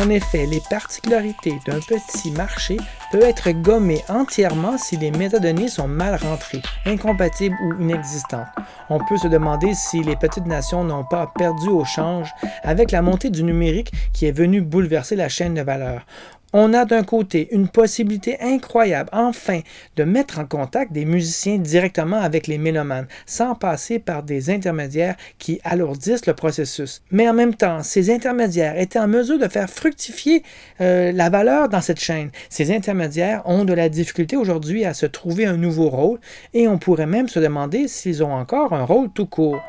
En 0.00 0.10
effet, 0.10 0.46
les 0.46 0.60
particularités 0.70 1.58
d'un 1.66 1.80
petit 1.80 2.30
marché 2.30 2.76
peuvent 3.10 3.22
être 3.22 3.50
gommées 3.50 4.04
entièrement 4.08 4.78
si 4.78 4.96
les 4.96 5.10
métadonnées 5.10 5.66
sont 5.66 5.88
mal 5.88 6.14
rentrées, 6.14 6.62
incompatibles 6.86 7.56
ou 7.64 7.82
inexistantes. 7.82 8.46
On 8.90 9.00
peut 9.04 9.16
se 9.16 9.26
demander 9.26 9.74
si 9.74 10.04
les 10.04 10.14
petites 10.14 10.46
nations 10.46 10.84
n'ont 10.84 11.02
pas 11.02 11.32
perdu 11.36 11.68
au 11.68 11.84
change 11.84 12.32
avec 12.62 12.92
la 12.92 13.02
montée 13.02 13.30
du 13.30 13.42
numérique 13.42 13.92
qui 14.12 14.26
est 14.26 14.32
venue 14.32 14.60
bouleverser 14.60 15.16
la 15.16 15.28
chaîne 15.28 15.54
de 15.54 15.62
valeur. 15.62 16.06
On 16.54 16.72
a 16.72 16.86
d'un 16.86 17.02
côté 17.02 17.48
une 17.52 17.68
possibilité 17.68 18.38
incroyable, 18.40 19.10
enfin, 19.12 19.60
de 19.96 20.04
mettre 20.04 20.38
en 20.38 20.46
contact 20.46 20.92
des 20.92 21.04
musiciens 21.04 21.58
directement 21.58 22.20
avec 22.20 22.46
les 22.46 22.56
mélomanes, 22.56 23.06
sans 23.26 23.54
passer 23.54 23.98
par 23.98 24.22
des 24.22 24.48
intermédiaires 24.48 25.16
qui 25.38 25.60
alourdissent 25.62 26.24
le 26.24 26.32
processus. 26.32 27.02
Mais 27.10 27.28
en 27.28 27.34
même 27.34 27.54
temps, 27.54 27.82
ces 27.82 28.10
intermédiaires 28.10 28.78
étaient 28.78 28.98
en 28.98 29.08
mesure 29.08 29.38
de 29.38 29.48
faire 29.48 29.68
fructifier 29.68 30.42
euh, 30.80 31.12
la 31.12 31.28
valeur 31.28 31.68
dans 31.68 31.82
cette 31.82 32.00
chaîne. 32.00 32.30
Ces 32.48 32.74
intermédiaires 32.74 33.42
ont 33.44 33.66
de 33.66 33.74
la 33.74 33.90
difficulté 33.90 34.34
aujourd'hui 34.36 34.86
à 34.86 34.94
se 34.94 35.04
trouver 35.04 35.44
un 35.44 35.58
nouveau 35.58 35.90
rôle, 35.90 36.18
et 36.54 36.66
on 36.66 36.78
pourrait 36.78 37.06
même 37.06 37.28
se 37.28 37.40
demander 37.40 37.88
s'ils 37.88 38.24
ont 38.24 38.32
encore 38.32 38.72
un 38.72 38.84
rôle 38.84 39.10
tout 39.10 39.26
court. 39.26 39.60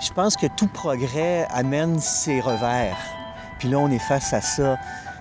Je 0.00 0.10
pense 0.12 0.36
que 0.36 0.46
tout 0.46 0.66
progrès 0.66 1.46
amène 1.50 2.00
ses 2.00 2.40
revers. 2.40 2.96
Puis 3.58 3.68
là, 3.68 3.78
on 3.78 3.90
est 3.90 3.98
face 3.98 4.32
à 4.32 4.40
ça. 4.40 4.78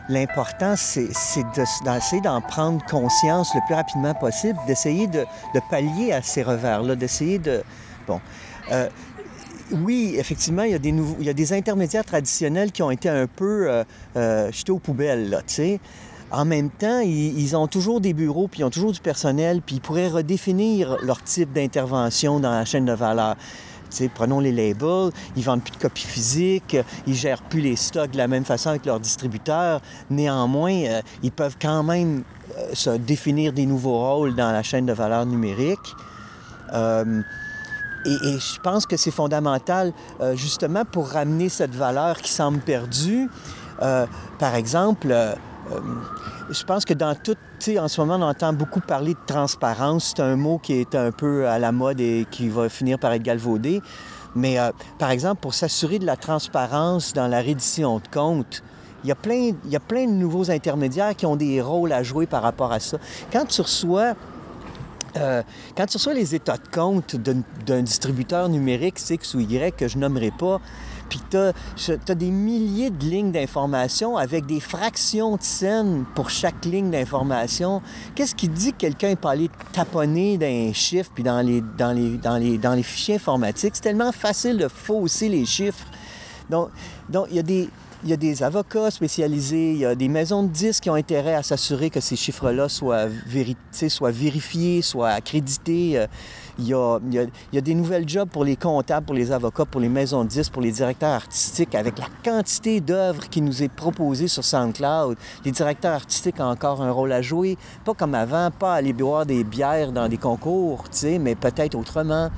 L'important, 0.07 0.75
c'est 0.77 1.09
c'est 1.13 1.43
de- 1.43 1.83
d'essayer 1.83 2.21
d'en 2.21 2.39
prendre 2.39 2.83
conscience 2.86 3.53
le 3.53 3.59
plus 3.65 3.75
rapidement 3.75 4.13
possible, 4.13 4.57
d'essayer 4.67 5.07
de, 5.07 5.25
pallier 5.69 6.13
à 6.13 6.21
ces 6.21 6.43
revers-là, 6.43 6.95
d'essayer 6.95 7.39
de... 7.39 7.62
Bon. 8.07 8.21
Euh, 8.71 8.88
oui, 9.71 10.15
effectivement, 10.17 10.63
il 10.63 10.71
y, 10.71 10.75
a 10.75 10.79
des 10.79 10.93
nouveaux, 10.93 11.17
il 11.19 11.25
y 11.25 11.29
a 11.29 11.33
des 11.33 11.53
intermédiaires 11.53 12.05
traditionnels 12.05 12.71
qui 12.71 12.81
ont 12.81 12.89
été 12.89 13.09
un 13.09 13.27
peu 13.27 13.69
euh, 13.69 13.83
euh, 14.15 14.51
jetés 14.51 14.71
aux 14.71 14.79
poubelles, 14.79 15.29
là, 15.29 15.39
tu 15.39 15.55
sais. 15.55 15.79
En 16.31 16.45
même 16.45 16.69
temps, 16.69 17.00
ils 17.00 17.55
ont 17.55 17.67
toujours 17.67 18.01
des 18.01 18.13
bureaux, 18.13 18.48
puis 18.48 18.59
ils 18.59 18.63
ont 18.63 18.69
toujours 18.69 18.91
du 18.91 19.00
personnel, 19.00 19.62
puis 19.63 19.77
ils 19.77 19.81
pourraient 19.81 20.09
redéfinir 20.09 20.98
leur 21.01 21.24
type 21.24 21.51
d'intervention 21.53 22.39
dans 22.39 22.51
la 22.51 22.65
chaîne 22.65 22.86
de 22.86 22.93
valeur. 22.93 23.36
Prenons 24.13 24.39
les 24.39 24.51
labels, 24.51 25.12
ils 25.36 25.43
vendent 25.43 25.63
plus 25.63 25.72
de 25.72 25.81
copies 25.81 26.05
physiques, 26.05 26.77
ils 27.08 27.15
gèrent 27.15 27.41
plus 27.41 27.62
les 27.62 27.75
stocks 27.75 28.12
de 28.12 28.17
la 28.17 28.27
même 28.27 28.46
façon 28.46 28.69
avec 28.69 28.86
leurs 28.86 29.00
distributeurs. 29.00 29.81
Néanmoins, 30.10 30.84
euh, 30.86 31.01
ils 31.24 31.31
peuvent 31.31 31.58
quand 31.62 31.84
même 31.84 32.24
euh, 32.58 32.69
se 32.74 32.91
définir 32.91 33.53
des 33.53 33.65
nouveaux 33.65 34.00
rôles 34.00 34.36
dans 34.36 34.51
la 34.51 34.63
chaîne 34.63 34.86
de 34.86 34.93
valeur 34.93 35.25
numérique. 35.25 35.96
Euh, 36.74 37.22
et, 38.05 38.13
et 38.27 38.39
je 38.39 38.60
pense 38.62 38.86
que 38.86 38.96
c'est 38.96 39.12
fondamental 39.12 39.91
justement 40.36 40.86
pour 40.86 41.10
ramener 41.10 41.50
cette 41.50 41.75
valeur 41.75 42.22
qui 42.22 42.31
semble 42.31 42.60
perdue. 42.60 43.29
Par 43.77 44.55
exemple, 44.55 45.13
je 46.50 46.64
pense 46.64 46.86
que 46.86 46.94
dans 46.94 47.16
tout, 47.16 47.36
tu 47.60 47.74
sais, 47.74 47.80
en 47.80 47.88
ce 47.88 48.02
moment, 48.02 48.16
on 48.16 48.30
entend 48.30 48.54
beaucoup 48.54 48.80
parler 48.80 49.14
de 49.14 49.20
transparence. 49.26 50.14
C'est 50.16 50.24
un 50.24 50.36
mot 50.36 50.58
qui 50.58 50.74
est 50.74 50.96
un 50.96 51.12
peu 51.12 51.48
à 51.48 51.60
la 51.60 51.72
mode 51.72 52.00
et 52.00 52.26
qui 52.30 52.50
va 52.50 52.70
finir 52.70 53.00
par 53.00 53.14
être 53.14 53.24
galvaudé. 53.24 53.82
Mais 54.36 54.60
euh, 54.60 54.72
par 54.98 55.12
exemple, 55.12 55.42
pour 55.42 55.54
s'assurer 55.54 56.00
de 56.00 56.06
la 56.06 56.16
transparence 56.16 57.14
dans 57.14 57.28
la 57.28 57.42
reddition 57.42 57.98
de 57.98 58.08
comptes, 58.12 58.64
il 59.04 59.08
y, 59.08 59.12
a 59.12 59.16
plein, 59.16 59.52
il 59.64 59.72
y 59.72 59.76
a 59.76 59.80
plein 59.80 60.06
de 60.06 60.12
nouveaux 60.12 60.52
intermédiaires 60.52 61.16
qui 61.16 61.26
ont 61.26 61.38
des 61.38 61.62
rôles 61.62 61.94
à 61.94 62.04
jouer 62.04 62.26
par 62.26 62.44
rapport 62.44 62.72
à 62.72 62.80
ça. 62.80 62.98
Quand 63.32 63.46
tu 63.46 63.62
reçois 63.62 64.14
euh, 65.18 65.42
quand 65.76 65.88
tu 65.88 65.98
reçois 65.98 66.14
les 66.14 66.36
états 66.36 66.58
de 66.58 66.68
compte 66.72 67.16
d'un 67.16 67.42
d'un 67.66 67.82
distributeur 67.82 68.48
numérique 68.48 69.00
X 69.10 69.34
ou 69.34 69.40
Y 69.40 69.76
que 69.76 69.88
je 69.88 69.98
nommerai 69.98 70.32
pas, 70.32 70.62
puis 71.10 71.20
tu 71.30 71.38
as, 71.38 72.16
des 72.16 72.32
milliers 72.32 72.89
de 72.89 73.04
lignes 73.04 73.32
d'information 73.32 74.18
avec 74.18 74.46
des 74.46 74.60
fractions 74.60 75.36
de 75.36 75.42
scènes 75.42 76.06
pour 76.16 76.30
chaque 76.30 76.66
ligne 76.66 76.92
d'information, 76.92 77.82
qu'est-ce 78.16 78.36
qui 78.36 78.48
dit 78.48 78.72
que 78.74 78.77
quelqu'un 78.77 79.16
pas 79.16 79.31
allé 79.31 79.50
taponner 79.74 80.38
dans 80.38 80.46
les 80.46 80.74
chiffres 80.74 81.12
puis 81.14 81.24
dans 81.24 81.42
les, 81.42 81.62
dans 81.77 81.92
les, 81.92 82.18
dans 82.18 82.38
les, 82.38 82.57
dans 82.57 82.74
les 82.74 82.83
fichiers 82.83 83.16
informatiques? 83.16 83.75
C'est 83.75 83.81
tellement 83.81 84.12
facile 84.12 84.57
de 84.57 84.68
fausser 84.68 85.29
les 85.29 85.46
chiffres. 85.46 85.86
Donc, 86.50 86.70
donc 87.10 87.27
il 87.29 87.36
y 87.36 87.40
a 87.40 87.44
des... 87.44 87.70
Il 88.01 88.09
y 88.09 88.14
a 88.14 88.18
des 88.18 88.44
avocats 88.44 88.92
spécialisés, 88.92 89.72
il 89.74 89.79
y 89.79 89.85
a 89.85 89.94
des 89.94 90.07
maisons 90.07 90.44
de 90.44 90.48
disques 90.48 90.83
qui 90.83 90.90
ont 90.90 90.96
intérêt 90.96 91.35
à 91.35 91.44
s'assurer 91.44 91.90
que 91.90 92.00
ces 92.00 92.16
chiffres-là 92.16 92.70
soient, 92.70 93.07
vérifiés, 93.27 94.81
soient 94.81 95.09
accrédités. 95.09 96.00
Euh, 96.00 96.07
Il 96.59 96.68
y, 96.68 96.74
a, 96.74 97.00
il, 97.12 97.29
y 97.53 97.57
a, 97.57 97.62
des 97.62 97.74
nouvelles 97.74 98.07
jobs 98.07 98.29
pour 98.29 98.46
les 98.46 98.55
comptables, 98.55 99.05
pour 99.05 99.16
les 99.16 99.33
avocats, 99.33 99.66
pour 99.66 99.81
les 99.81 99.90
maisons 99.90 100.24
de 100.24 100.29
disques, 100.29 100.53
pour 100.53 100.62
les 100.62 100.72
directeurs 100.72 101.09
artistiques, 101.09 101.75
avec 101.75 101.98
la 101.98 102.07
quantité 102.24 102.79
d'œuvres 102.79 103.27
qui 103.29 103.42
nous 103.42 103.64
est 103.64 103.72
proposée 103.72 104.29
sur 104.29 104.46
SoundCloud. 104.46 105.18
Les 105.44 105.51
directeurs 105.51 105.96
artistiques 105.96 106.40
ont 106.40 106.51
encore 106.51 106.81
un 106.81 106.92
rôle 106.92 107.12
à 107.12 107.22
jouer, 107.22 107.57
pas 107.83 107.94
comme 107.94 108.16
avant, 108.16 108.50
pas 108.50 108.75
aller 108.75 108.94
boire 108.94 109.25
des 109.25 109.44
bières 109.44 109.92
dans 109.92 110.07
des 110.07 110.18
concours, 110.18 110.85
mais 111.20 111.35
peut-être 111.35 111.75
autrement. 111.75 112.29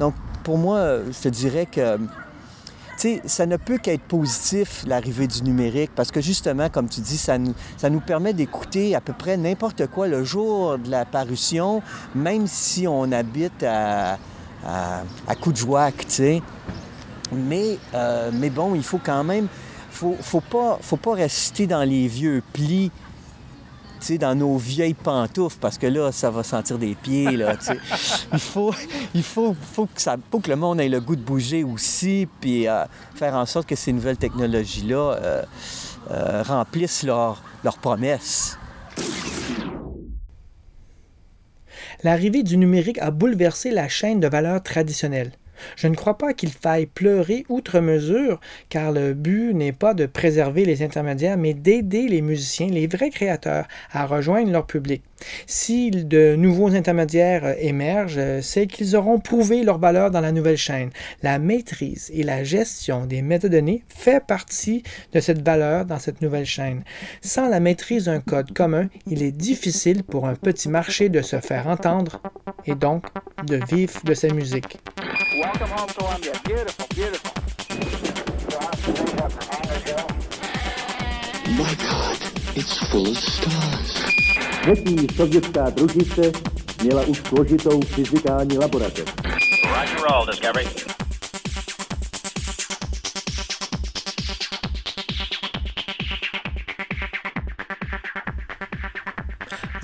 Donc, 0.00 0.14
pour 0.42 0.58
moi, 0.58 0.98
je 1.06 1.20
te 1.20 1.28
dirais 1.28 1.66
que 1.66 1.98
sais, 2.96 3.22
ça 3.24 3.46
ne 3.46 3.56
peut 3.56 3.78
qu'être 3.78 4.02
positif, 4.02 4.84
l'arrivée 4.86 5.26
du 5.26 5.42
numérique, 5.42 5.90
parce 5.94 6.10
que 6.10 6.20
justement, 6.20 6.68
comme 6.68 6.88
tu 6.88 7.00
dis, 7.00 7.18
ça 7.18 7.38
nous, 7.38 8.00
permet 8.00 8.32
d'écouter 8.32 8.94
à 8.94 9.00
peu 9.00 9.12
près 9.12 9.36
n'importe 9.36 9.86
quoi 9.88 10.08
le 10.08 10.24
jour 10.24 10.78
de 10.78 10.90
la 10.90 11.04
parution, 11.04 11.82
même 12.14 12.46
si 12.46 12.86
on 12.86 13.10
habite 13.12 13.62
à, 13.62 14.18
à, 14.66 15.34
Coudjouac, 15.40 15.96
tu 15.98 16.10
sais. 16.10 16.42
Mais, 17.32 17.78
euh, 17.94 18.30
mais 18.32 18.50
bon, 18.50 18.74
il 18.74 18.84
faut 18.84 19.00
quand 19.02 19.24
même... 19.24 19.48
faut, 19.90 20.16
faut 20.20 20.40
pas, 20.40 20.78
faut 20.80 20.96
pas 20.96 21.14
rester 21.14 21.66
dans 21.66 21.82
les 21.82 22.06
vieux 22.06 22.42
plis 22.52 22.90
dans 24.12 24.34
nos 24.34 24.56
vieilles 24.56 24.94
pantoufles, 24.94 25.58
parce 25.60 25.78
que 25.78 25.86
là, 25.86 26.12
ça 26.12 26.30
va 26.30 26.42
sentir 26.42 26.78
des 26.78 26.94
pieds, 26.94 27.36
là. 27.36 27.56
Il 28.32 28.38
faut, 28.38 28.74
il 29.14 29.22
faut, 29.22 29.54
faut, 29.72 29.86
que 29.86 30.00
ça, 30.00 30.16
faut 30.30 30.40
que 30.40 30.50
le 30.50 30.56
monde 30.56 30.80
ait 30.80 30.88
le 30.88 31.00
goût 31.00 31.16
de 31.16 31.22
bouger 31.22 31.64
aussi, 31.64 32.28
puis 32.40 32.68
euh, 32.68 32.84
faire 33.14 33.34
en 33.34 33.46
sorte 33.46 33.68
que 33.68 33.76
ces 33.76 33.92
nouvelles 33.92 34.16
technologies-là 34.16 34.96
euh, 34.96 35.42
euh, 36.10 36.42
remplissent 36.42 37.02
leurs 37.02 37.42
leurs 37.64 37.78
promesses. 37.78 38.58
L'arrivée 42.02 42.42
du 42.42 42.58
numérique 42.58 42.98
a 42.98 43.10
bouleversé 43.10 43.70
la 43.70 43.88
chaîne 43.88 44.20
de 44.20 44.28
valeur 44.28 44.62
traditionnelle. 44.62 45.32
Je 45.76 45.88
ne 45.88 45.94
crois 45.94 46.18
pas 46.18 46.34
qu'il 46.34 46.50
faille 46.50 46.86
pleurer 46.86 47.44
outre 47.48 47.80
mesure, 47.80 48.40
car 48.68 48.92
le 48.92 49.14
but 49.14 49.54
n'est 49.54 49.72
pas 49.72 49.94
de 49.94 50.06
préserver 50.06 50.64
les 50.64 50.82
intermédiaires, 50.82 51.36
mais 51.36 51.54
d'aider 51.54 52.08
les 52.08 52.22
musiciens, 52.22 52.68
les 52.68 52.86
vrais 52.86 53.10
créateurs, 53.10 53.66
à 53.92 54.06
rejoindre 54.06 54.50
leur 54.50 54.66
public. 54.66 55.02
Si 55.46 55.90
de 55.90 56.36
nouveaux 56.36 56.74
intermédiaires 56.74 57.44
euh, 57.44 57.54
émergent, 57.58 58.18
euh, 58.18 58.40
c'est 58.42 58.66
qu'ils 58.66 58.96
auront 58.96 59.18
prouvé 59.18 59.62
leur 59.62 59.78
valeur 59.78 60.10
dans 60.10 60.20
la 60.20 60.32
nouvelle 60.32 60.56
chaîne. 60.56 60.90
La 61.22 61.38
maîtrise 61.38 62.10
et 62.14 62.22
la 62.22 62.44
gestion 62.44 63.06
des 63.06 63.22
métadonnées 63.22 63.84
fait 63.88 64.24
partie 64.24 64.82
de 65.12 65.20
cette 65.20 65.44
valeur 65.44 65.84
dans 65.84 65.98
cette 65.98 66.20
nouvelle 66.20 66.46
chaîne. 66.46 66.82
Sans 67.20 67.48
la 67.48 67.60
maîtrise 67.60 68.04
d'un 68.04 68.20
code 68.20 68.52
commun, 68.52 68.88
il 69.06 69.22
est 69.22 69.32
difficile 69.32 70.02
pour 70.04 70.26
un 70.26 70.34
petit 70.34 70.68
marché 70.68 71.08
de 71.08 71.22
se 71.22 71.40
faire 71.40 71.68
entendre 71.68 72.20
et 72.66 72.74
donc 72.74 73.04
de 73.46 73.60
vivre 73.68 74.00
de 74.04 74.14
sa 74.14 74.28
musique. 74.28 74.78
Welcome 75.54 75.78
home, 75.78 75.88
Columbia. 75.90 76.32
Beautiful, 76.44 76.86
beautiful. 76.96 77.30
My 81.54 81.74
God, 81.74 82.18
it's 82.56 82.76
full 82.88 83.06
of 83.06 83.16
stars. 83.16 84.04
Sovětská 85.16 85.70
družice 85.70 86.32
měla 86.82 87.02
už 87.02 87.18
složitou 87.28 87.80
fyzikální 87.80 88.58
laboratoř. 88.58 89.12
Roger 89.64 90.00
roll, 90.10 90.26
Discovery. 90.26 90.66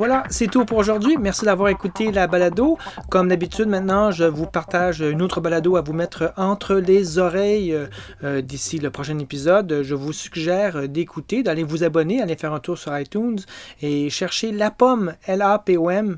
Voilà, 0.00 0.22
c'est 0.30 0.46
tout 0.46 0.64
pour 0.64 0.78
aujourd'hui. 0.78 1.18
Merci 1.20 1.44
d'avoir 1.44 1.68
écouté 1.68 2.10
la 2.10 2.26
balado. 2.26 2.78
Comme 3.10 3.28
d'habitude, 3.28 3.68
maintenant, 3.68 4.10
je 4.10 4.24
vous 4.24 4.46
partage 4.46 5.02
une 5.02 5.20
autre 5.20 5.42
balado 5.42 5.76
à 5.76 5.82
vous 5.82 5.92
mettre 5.92 6.32
entre 6.38 6.76
les 6.76 7.18
oreilles 7.18 7.74
euh, 7.74 7.86
euh, 8.24 8.40
d'ici 8.40 8.78
le 8.78 8.90
prochain 8.90 9.18
épisode. 9.18 9.82
Je 9.82 9.94
vous 9.94 10.14
suggère 10.14 10.88
d'écouter, 10.88 11.42
d'aller 11.42 11.64
vous 11.64 11.84
abonner, 11.84 12.22
aller 12.22 12.36
faire 12.36 12.54
un 12.54 12.60
tour 12.60 12.78
sur 12.78 12.98
iTunes 12.98 13.40
et 13.82 14.08
chercher 14.08 14.52
la 14.52 14.70
pomme, 14.70 15.12
L-A-P-O-M, 15.26 16.16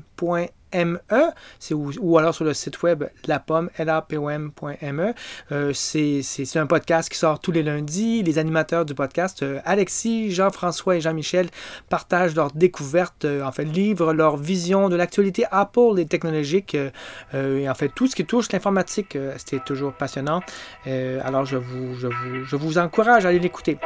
M-E, 0.73 1.31
c'est 1.59 1.73
ou, 1.73 1.91
ou 1.99 2.17
alors 2.17 2.35
sur 2.35 2.45
le 2.45 2.53
site 2.53 2.81
web 2.83 3.05
lapomme, 3.27 3.69
L-A-P-O-M.me. 3.77 5.13
Euh, 5.51 5.71
c'est, 5.73 6.21
un 6.55 6.67
podcast 6.67 7.09
qui 7.09 7.17
sort 7.17 7.39
tous 7.39 7.51
les 7.51 7.63
lundis. 7.63 8.23
Les 8.23 8.39
animateurs 8.39 8.85
du 8.85 8.93
podcast, 8.93 9.43
euh, 9.43 9.59
Alexis, 9.65 10.31
Jean-François 10.31 10.97
et 10.97 11.01
Jean-Michel, 11.01 11.47
partagent 11.89 12.35
leurs 12.35 12.51
découvertes, 12.51 13.25
euh, 13.25 13.43
en 13.43 13.51
fait, 13.51 13.65
livrent 13.65 14.13
leur 14.13 14.37
vision 14.37 14.89
de 14.89 14.95
l'actualité 14.95 15.45
Apple 15.51 15.99
et 15.99 16.05
technologique, 16.05 16.75
euh, 16.75 17.59
et 17.59 17.69
en 17.69 17.75
fait, 17.75 17.89
tout 17.89 18.07
ce 18.07 18.15
qui 18.15 18.25
touche 18.25 18.51
l'informatique. 18.51 19.17
c'était 19.37 19.63
toujours 19.63 19.93
passionnant. 19.93 20.41
Alors, 20.85 21.45
je 21.45 21.57
vous, 21.57 21.95
je, 21.95 22.07
vous, 22.07 22.45
je 22.45 22.55
vous 22.55 22.77
encourage 22.77 23.25
à 23.25 23.29
aller 23.29 23.39
l'écouter. 23.39 23.77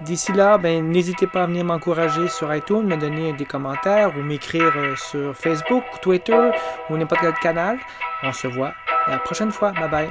D'ici 0.00 0.32
là, 0.32 0.58
ben, 0.58 0.90
n'hésitez 0.90 1.26
pas 1.26 1.44
à 1.44 1.46
venir 1.46 1.64
m'encourager 1.64 2.28
sur 2.28 2.52
iTunes, 2.54 2.82
me 2.82 2.96
donner 2.96 3.32
des 3.32 3.44
commentaires 3.44 4.12
ou 4.16 4.22
m'écrire 4.22 4.72
euh, 4.76 4.96
sur 4.96 5.36
Facebook, 5.36 5.84
Twitter 6.02 6.50
ou 6.90 6.96
n'importe 6.96 7.22
quel 7.22 7.34
canal. 7.34 7.78
On 8.22 8.32
se 8.32 8.48
voit 8.48 8.74
la 9.08 9.18
prochaine 9.18 9.52
fois. 9.52 9.72
Bye 9.72 9.90
bye. 9.90 10.10